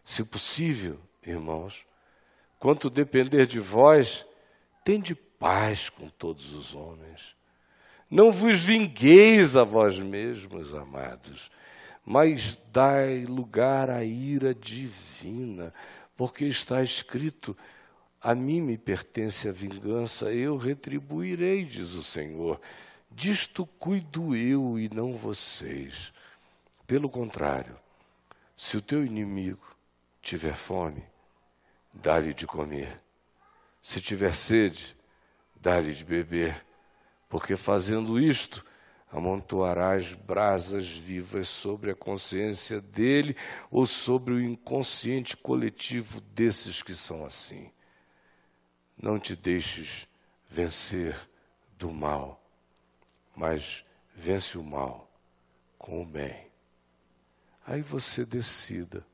Se 0.05 0.25
possível, 0.25 0.99
irmãos, 1.25 1.87
quanto 2.59 2.89
depender 2.89 3.47
de 3.47 3.61
vós, 3.61 4.27
tende 4.85 5.15
paz 5.15 5.89
com 5.89 6.09
todos 6.09 6.55
os 6.55 6.75
homens. 6.75 7.37
Não 8.11 8.31
vos 8.31 8.63
vingueis 8.63 9.57
a 9.57 9.65
vós 9.65 9.99
mesmos, 9.99 10.73
amados, 10.73 11.51
mas 12.07 12.57
dai 12.73 13.25
lugar 13.25 13.91
à 13.91 14.05
ira 14.05 14.55
divina, 14.55 15.75
porque 16.17 16.45
está 16.45 16.81
escrito: 16.81 17.57
a 18.23 18.33
mim 18.33 18.61
me 18.61 18.79
pertence 18.79 19.49
a 19.49 19.53
vingança, 19.53 20.33
eu 20.33 20.57
retribuirei, 20.57 21.65
diz 21.65 21.95
o 21.95 22.05
Senhor. 22.05 22.61
Disto 23.11 23.67
cuido 23.67 24.37
eu 24.37 24.79
e 24.79 24.89
não 24.89 25.15
vocês. 25.15 26.13
Pelo 26.87 27.11
contrário, 27.11 27.77
Se 28.59 28.79
o 28.79 28.81
teu 28.81 29.05
inimigo 29.05 29.77
tiver 30.23 30.57
fome, 30.57 31.05
dá-lhe 31.93 32.33
de 32.33 32.47
comer. 32.47 32.99
Se 33.83 34.01
tiver 34.01 34.35
sede, 34.35 34.97
dá-lhe 35.61 35.93
de 35.93 36.03
beber. 36.03 36.65
Porque 37.29 37.55
fazendo 37.55 38.19
isto, 38.19 38.65
amontoarás 39.11 40.15
brasas 40.15 40.89
vivas 40.89 41.49
sobre 41.49 41.91
a 41.91 41.95
consciência 41.95 42.81
dele 42.81 43.37
ou 43.71 43.87
sobre 43.87 44.35
o 44.35 44.41
inconsciente 44.41 45.37
coletivo 45.37 46.21
desses 46.21 46.83
que 46.83 46.95
são 46.95 47.25
assim. 47.25 47.71
Não 49.01 49.19
te 49.19 49.37
deixes 49.37 50.09
vencer 50.49 51.17
do 51.79 51.91
mal, 51.91 52.43
mas 53.35 53.85
vence 54.15 54.59
o 54.59 54.63
mal 54.63 55.11
com 55.79 56.03
o 56.03 56.07
bem. 56.07 56.51
Aí 57.67 57.83
você 57.83 58.25
decida 58.25 59.07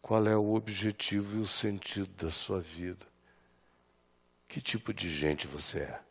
qual 0.00 0.26
é 0.26 0.36
o 0.36 0.54
objetivo 0.54 1.38
e 1.38 1.40
o 1.40 1.46
sentido 1.46 2.10
da 2.14 2.30
sua 2.30 2.60
vida. 2.60 3.06
Que 4.46 4.60
tipo 4.60 4.94
de 4.94 5.10
gente 5.10 5.46
você 5.46 5.80
é? 5.80 6.07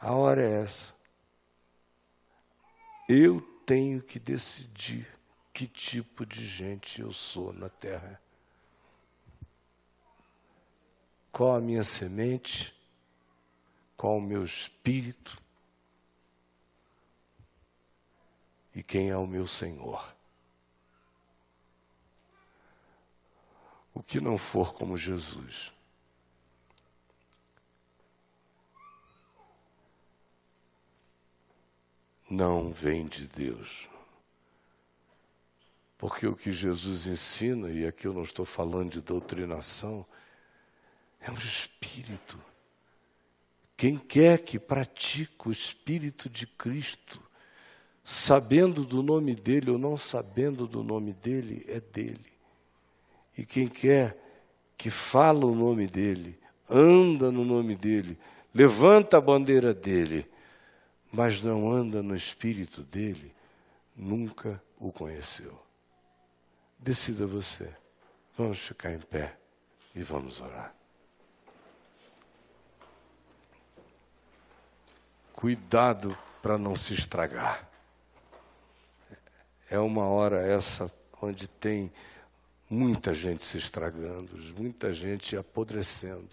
A 0.00 0.14
hora 0.14 0.40
é 0.40 0.62
essa. 0.62 0.94
Eu 3.06 3.40
tenho 3.66 4.00
que 4.02 4.18
decidir 4.18 5.06
que 5.52 5.66
tipo 5.66 6.24
de 6.24 6.46
gente 6.46 7.02
eu 7.02 7.12
sou 7.12 7.52
na 7.52 7.68
terra. 7.68 8.18
Qual 11.30 11.54
a 11.54 11.60
minha 11.60 11.84
semente? 11.84 12.74
Qual 13.94 14.16
o 14.16 14.22
meu 14.22 14.42
espírito? 14.42 15.38
E 18.74 18.82
quem 18.82 19.10
é 19.10 19.16
o 19.16 19.26
meu 19.26 19.46
Senhor? 19.46 20.16
O 23.92 24.02
que 24.02 24.18
não 24.18 24.38
for 24.38 24.72
como 24.72 24.96
Jesus 24.96 25.72
não 32.30 32.70
vem 32.70 33.06
de 33.06 33.26
Deus. 33.26 33.88
Porque 35.98 36.26
o 36.26 36.34
que 36.34 36.52
Jesus 36.52 37.06
ensina, 37.06 37.70
e 37.70 37.86
aqui 37.86 38.06
eu 38.06 38.14
não 38.14 38.22
estou 38.22 38.46
falando 38.46 38.92
de 38.92 39.00
doutrinação, 39.02 40.06
é 41.20 41.30
um 41.30 41.34
espírito. 41.34 42.38
Quem 43.76 43.98
quer 43.98 44.38
que 44.40 44.58
pratique 44.58 45.46
o 45.48 45.50
espírito 45.50 46.30
de 46.30 46.46
Cristo, 46.46 47.20
sabendo 48.04 48.84
do 48.84 49.02
nome 49.02 49.34
dele 49.34 49.70
ou 49.70 49.78
não 49.78 49.96
sabendo 49.96 50.66
do 50.66 50.82
nome 50.82 51.12
dele, 51.12 51.64
é 51.68 51.80
dele. 51.80 52.32
E 53.36 53.44
quem 53.44 53.68
quer 53.68 54.16
que 54.76 54.88
fala 54.88 55.44
o 55.44 55.54
nome 55.54 55.86
dele, 55.86 56.38
anda 56.68 57.30
no 57.30 57.44
nome 57.44 57.74
dele, 57.74 58.18
levanta 58.54 59.18
a 59.18 59.20
bandeira 59.20 59.74
dele, 59.74 60.26
mas 61.12 61.42
não 61.42 61.70
anda 61.70 62.02
no 62.02 62.14
espírito 62.14 62.82
dele, 62.82 63.34
nunca 63.96 64.62
o 64.78 64.92
conheceu. 64.92 65.60
Decida 66.78 67.26
você. 67.26 67.72
Vamos 68.36 68.58
ficar 68.58 68.92
em 68.92 69.00
pé 69.00 69.36
e 69.94 70.02
vamos 70.02 70.40
orar. 70.40 70.74
Cuidado 75.32 76.16
para 76.40 76.56
não 76.56 76.76
se 76.76 76.94
estragar. 76.94 77.68
É 79.68 79.78
uma 79.78 80.04
hora 80.04 80.46
essa 80.46 80.90
onde 81.20 81.48
tem 81.48 81.92
muita 82.68 83.12
gente 83.12 83.44
se 83.44 83.58
estragando, 83.58 84.36
muita 84.54 84.92
gente 84.92 85.36
apodrecendo, 85.36 86.30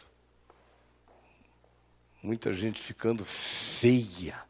muita 2.22 2.54
gente 2.54 2.82
ficando 2.82 3.26
feia 3.26 4.47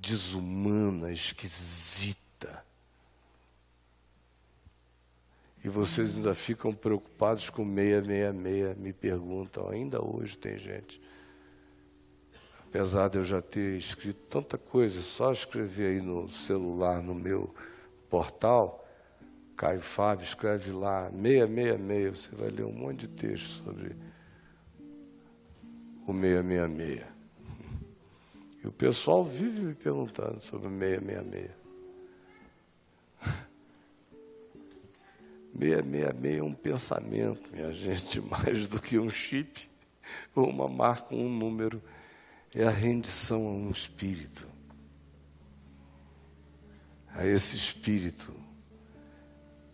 desumana, 0.00 1.12
esquisita. 1.12 2.64
E 5.64 5.68
vocês 5.68 6.16
ainda 6.16 6.34
ficam 6.34 6.72
preocupados 6.72 7.50
com 7.50 7.64
666, 7.64 8.78
me 8.78 8.92
perguntam, 8.92 9.68
ainda 9.68 10.02
hoje 10.02 10.38
tem 10.38 10.56
gente. 10.56 11.00
Apesar 12.66 13.08
de 13.08 13.18
eu 13.18 13.24
já 13.24 13.40
ter 13.40 13.76
escrito 13.76 14.20
tanta 14.28 14.56
coisa, 14.56 15.00
só 15.00 15.32
escrever 15.32 15.96
aí 15.96 16.00
no 16.00 16.28
celular, 16.28 17.02
no 17.02 17.14
meu 17.14 17.54
portal, 18.08 18.86
Caio 19.56 19.80
Fábio, 19.80 20.24
escreve 20.24 20.70
lá, 20.70 21.10
666, 21.10 22.18
você 22.18 22.36
vai 22.36 22.50
ler 22.50 22.64
um 22.64 22.72
monte 22.72 23.00
de 23.00 23.08
texto 23.08 23.64
sobre 23.64 23.96
o 26.06 26.12
666. 26.12 27.17
E 28.62 28.66
o 28.66 28.72
pessoal 28.72 29.24
vive 29.24 29.60
me 29.60 29.74
perguntando 29.74 30.40
sobre 30.40 30.66
o 30.66 30.70
666. 30.70 31.50
666 35.58 36.38
é 36.38 36.42
um 36.42 36.52
pensamento, 36.52 37.50
minha 37.52 37.72
gente, 37.72 38.20
mais 38.22 38.68
do 38.68 38.80
que 38.80 38.98
um 38.98 39.08
chip 39.08 39.68
ou 40.34 40.48
uma 40.48 40.68
marca, 40.68 41.14
um 41.14 41.28
número. 41.28 41.82
É 42.54 42.64
a 42.64 42.70
rendição 42.70 43.46
a 43.46 43.50
um 43.50 43.70
espírito. 43.70 44.48
A 47.14 47.26
esse 47.26 47.56
espírito, 47.56 48.32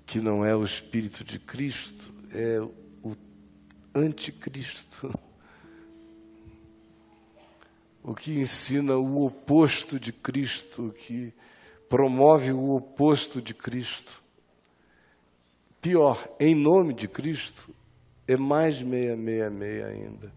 que 0.04 0.18
não 0.18 0.44
é 0.44 0.56
o 0.56 0.64
espírito 0.64 1.22
de 1.22 1.38
Cristo, 1.38 2.12
é 2.32 2.60
o 2.60 3.16
anticristo 3.94 5.12
o 8.04 8.14
que 8.14 8.38
ensina 8.38 8.96
o 8.98 9.24
oposto 9.24 9.98
de 9.98 10.12
Cristo, 10.12 10.88
o 10.88 10.92
que 10.92 11.32
promove 11.88 12.52
o 12.52 12.76
oposto 12.76 13.40
de 13.40 13.54
Cristo. 13.54 14.22
Pior, 15.80 16.28
em 16.38 16.54
nome 16.54 16.92
de 16.92 17.08
Cristo, 17.08 17.74
é 18.28 18.36
mais 18.36 18.76
666 18.76 19.84
ainda. 19.84 20.32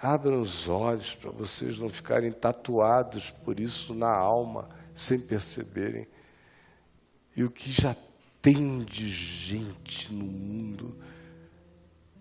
Abram 0.00 0.42
os 0.42 0.68
olhos 0.68 1.14
para 1.14 1.30
vocês 1.30 1.80
não 1.80 1.88
ficarem 1.88 2.30
tatuados 2.30 3.30
por 3.30 3.58
isso 3.58 3.94
na 3.94 4.14
alma, 4.14 4.68
sem 4.94 5.18
perceberem. 5.18 6.06
E 7.34 7.42
o 7.42 7.50
que 7.50 7.72
já 7.72 7.96
tem 8.42 8.84
de 8.84 9.08
gente 9.08 10.12
no 10.12 10.24
mundo 10.24 10.94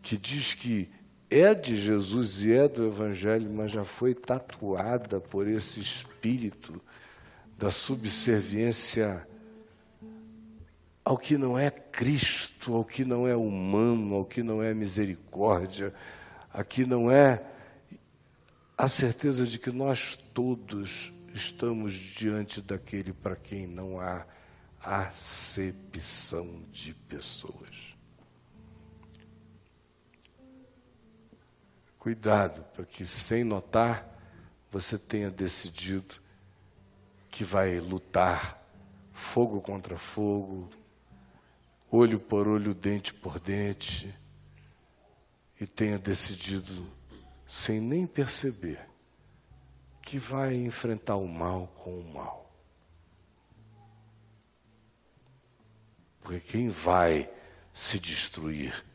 que 0.02 0.18
diz 0.18 0.54
que 0.54 0.90
é 1.30 1.54
de 1.54 1.78
Jesus 1.78 2.44
e 2.44 2.54
é 2.54 2.68
do 2.68 2.86
Evangelho, 2.86 3.50
mas 3.52 3.72
já 3.72 3.84
foi 3.84 4.14
tatuada 4.14 5.20
por 5.20 5.48
esse 5.48 5.80
espírito 5.80 6.82
da 7.58 7.72
subserviência 7.72 9.28
ao 11.04 11.18
que 11.18 11.38
não 11.38 11.58
é 11.58 11.70
Cristo, 11.70 12.76
ao 12.76 12.84
que 12.84 13.06
não 13.06 13.28
é 13.28 13.36
humano, 13.36 14.16
ao 14.16 14.26
que 14.26 14.42
não 14.42 14.62
é 14.62 14.74
misericórdia, 14.74 15.94
a 16.52 16.64
que 16.64 16.86
não 16.86 17.12
é 17.12 17.44
a 18.78 18.88
certeza 18.88 19.46
de 19.46 19.60
que 19.60 19.72
nós 19.72 20.18
todos 20.34 21.14
estamos 21.34 21.94
diante 21.94 22.62
daquele 22.62 23.14
para 23.14 23.36
quem 23.36 23.68
não 23.68 24.00
há 24.00 24.26
acepção 24.82 26.64
de 26.72 26.94
pessoas. 26.94 27.95
Cuidado, 32.06 32.62
para 32.66 32.86
que 32.86 33.04
sem 33.04 33.44
notar 33.44 34.08
você 34.70 34.96
tenha 34.96 35.32
decidido 35.32 36.18
que 37.32 37.44
vai 37.44 37.80
lutar 37.80 38.64
fogo 39.12 39.60
contra 39.60 39.98
fogo, 39.98 40.70
olho 41.90 42.20
por 42.20 42.48
olho, 42.48 42.76
dente 42.76 43.12
por 43.12 43.40
dente, 43.40 44.16
e 45.60 45.66
tenha 45.66 45.98
decidido, 45.98 46.88
sem 47.48 47.82
nem 47.82 48.06
perceber, 48.06 48.88
que 50.00 50.20
vai 50.20 50.54
enfrentar 50.54 51.16
o 51.16 51.28
mal 51.28 51.66
com 51.70 52.00
o 52.00 52.14
mal. 52.14 52.56
Porque 56.22 56.40
quem 56.40 56.70
vai 56.70 57.28
se 57.74 57.98
destruir 57.98 58.86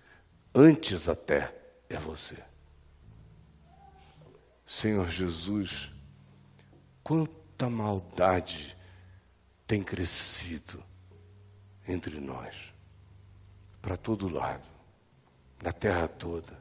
antes 0.55 1.09
até 1.09 1.53
é 1.89 1.97
você. 1.97 2.49
Senhor 4.71 5.11
Jesus, 5.11 5.91
quanta 7.03 7.69
maldade 7.69 8.77
tem 9.67 9.83
crescido 9.83 10.81
entre 11.89 12.21
nós, 12.21 12.55
para 13.83 13.97
todo 13.97 14.29
lado, 14.29 14.63
na 15.61 15.73
terra 15.73 16.07
toda. 16.07 16.57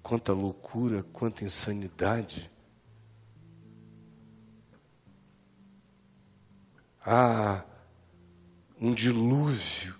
Quanta 0.00 0.32
loucura, 0.32 1.02
quanta 1.12 1.42
insanidade. 1.42 2.48
há 7.04 7.64
um 8.80 8.94
dilúvio, 8.94 9.96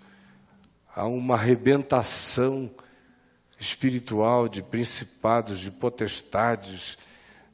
há 0.95 1.05
uma 1.05 1.35
arrebentação 1.35 2.73
espiritual 3.61 4.49
de 4.49 4.63
principados, 4.63 5.59
de 5.59 5.69
potestades, 5.69 6.97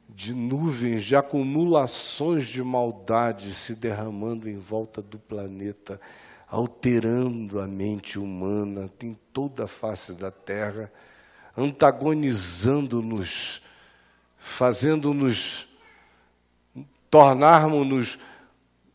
de 0.08 0.32
nuvens, 0.32 1.04
de 1.04 1.14
acumulações 1.14 2.46
de 2.46 2.62
maldade 2.62 3.52
se 3.52 3.74
derramando 3.74 4.48
em 4.48 4.56
volta 4.56 5.02
do 5.02 5.18
planeta, 5.18 6.00
alterando 6.48 7.60
a 7.60 7.66
mente 7.66 8.18
humana 8.18 8.90
em 9.02 9.14
toda 9.34 9.64
a 9.64 9.68
face 9.68 10.14
da 10.14 10.30
terra, 10.30 10.90
antagonizando-nos, 11.54 13.60
fazendo-nos 14.38 15.68
tornarmos-nos 17.10 18.18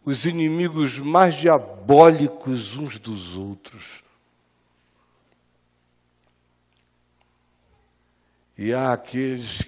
os 0.03 0.26
inimigos 0.26 0.97
mais 0.97 1.36
diabólicos 1.36 2.76
uns 2.76 2.97
dos 2.97 3.38
outros. 3.38 4.03
E 8.58 8.74
há 8.74 8.93
aqueles 8.93 9.64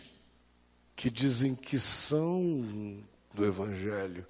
que 0.95 1.09
dizem 1.09 1.55
que 1.55 1.79
são 1.79 3.03
do 3.33 3.45
Evangelho 3.45 4.25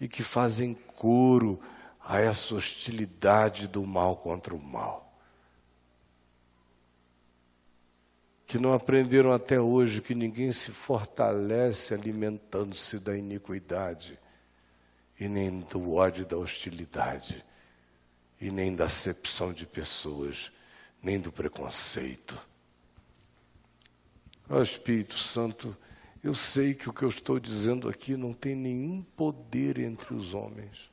e 0.00 0.08
que 0.08 0.22
fazem 0.22 0.74
coro 0.74 1.60
a 2.00 2.18
essa 2.18 2.54
hostilidade 2.54 3.68
do 3.68 3.84
mal 3.84 4.16
contra 4.16 4.54
o 4.54 4.62
mal. 4.62 5.12
Que 8.46 8.58
não 8.58 8.72
aprenderam 8.72 9.32
até 9.32 9.60
hoje 9.60 10.00
que 10.00 10.14
ninguém 10.14 10.50
se 10.50 10.72
fortalece 10.72 11.94
alimentando-se 11.94 12.98
da 12.98 13.16
iniquidade, 13.16 14.18
e 15.18 15.28
nem 15.28 15.60
do 15.60 15.92
ódio 15.92 16.24
da 16.24 16.36
hostilidade, 16.36 17.44
e 18.40 18.50
nem 18.50 18.74
da 18.74 18.86
acepção 18.86 19.52
de 19.52 19.66
pessoas, 19.66 20.50
nem 21.02 21.20
do 21.20 21.30
preconceito. 21.30 22.49
Ó 24.50 24.60
Espírito 24.60 25.16
Santo, 25.16 25.76
eu 26.24 26.34
sei 26.34 26.74
que 26.74 26.90
o 26.90 26.92
que 26.92 27.04
eu 27.04 27.08
estou 27.08 27.38
dizendo 27.38 27.88
aqui 27.88 28.16
não 28.16 28.32
tem 28.32 28.56
nenhum 28.56 29.00
poder 29.00 29.78
entre 29.78 30.12
os 30.12 30.34
homens. 30.34 30.90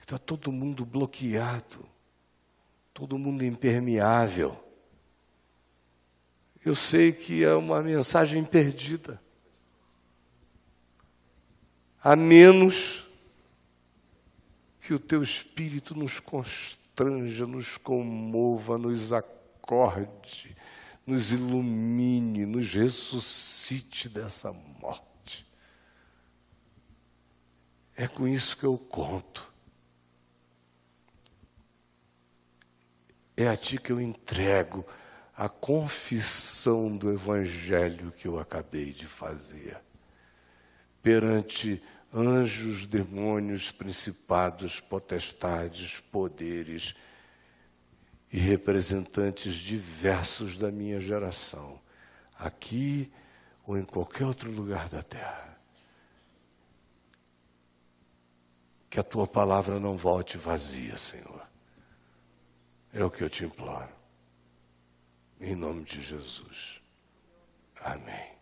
Está 0.00 0.16
todo 0.16 0.52
mundo 0.52 0.86
bloqueado, 0.86 1.84
todo 2.94 3.18
mundo 3.18 3.44
impermeável. 3.44 4.56
Eu 6.64 6.76
sei 6.76 7.10
que 7.10 7.42
é 7.42 7.54
uma 7.56 7.82
mensagem 7.82 8.44
perdida. 8.44 9.20
A 12.00 12.14
menos 12.14 13.04
que 14.80 14.94
o 14.94 14.98
teu 14.98 15.24
espírito 15.24 15.98
nos 15.98 16.20
constranja, 16.20 17.46
nos 17.48 17.76
comova, 17.76 18.78
nos 18.78 19.12
acorde, 19.12 20.56
nos 21.06 21.32
ilumine, 21.32 22.46
nos 22.46 22.72
ressuscite 22.72 24.08
dessa 24.08 24.52
morte. 24.52 25.46
É 27.96 28.06
com 28.06 28.26
isso 28.26 28.56
que 28.56 28.64
eu 28.64 28.78
conto. 28.78 29.52
É 33.36 33.48
a 33.48 33.56
ti 33.56 33.78
que 33.78 33.90
eu 33.90 34.00
entrego 34.00 34.86
a 35.36 35.48
confissão 35.48 36.96
do 36.96 37.10
Evangelho 37.10 38.12
que 38.12 38.28
eu 38.28 38.38
acabei 38.38 38.92
de 38.92 39.06
fazer. 39.06 39.80
Perante 41.02 41.82
anjos, 42.14 42.86
demônios, 42.86 43.72
principados, 43.72 44.78
potestades, 44.78 45.98
poderes 45.98 46.94
e 48.32 48.38
representantes 48.38 49.54
diversos 49.54 50.58
da 50.58 50.70
minha 50.70 50.98
geração, 50.98 51.78
aqui 52.38 53.12
ou 53.66 53.76
em 53.76 53.84
qualquer 53.84 54.24
outro 54.24 54.50
lugar 54.50 54.88
da 54.88 55.02
terra. 55.02 55.58
Que 58.88 58.98
a 58.98 59.02
tua 59.02 59.26
palavra 59.26 59.78
não 59.78 59.96
volte 59.96 60.38
vazia, 60.38 60.96
Senhor. 60.96 61.46
É 62.92 63.04
o 63.04 63.10
que 63.10 63.22
eu 63.22 63.30
te 63.30 63.44
imploro. 63.44 63.88
Em 65.40 65.54
nome 65.54 65.84
de 65.84 66.02
Jesus. 66.02 66.80
Amém. 67.80 68.32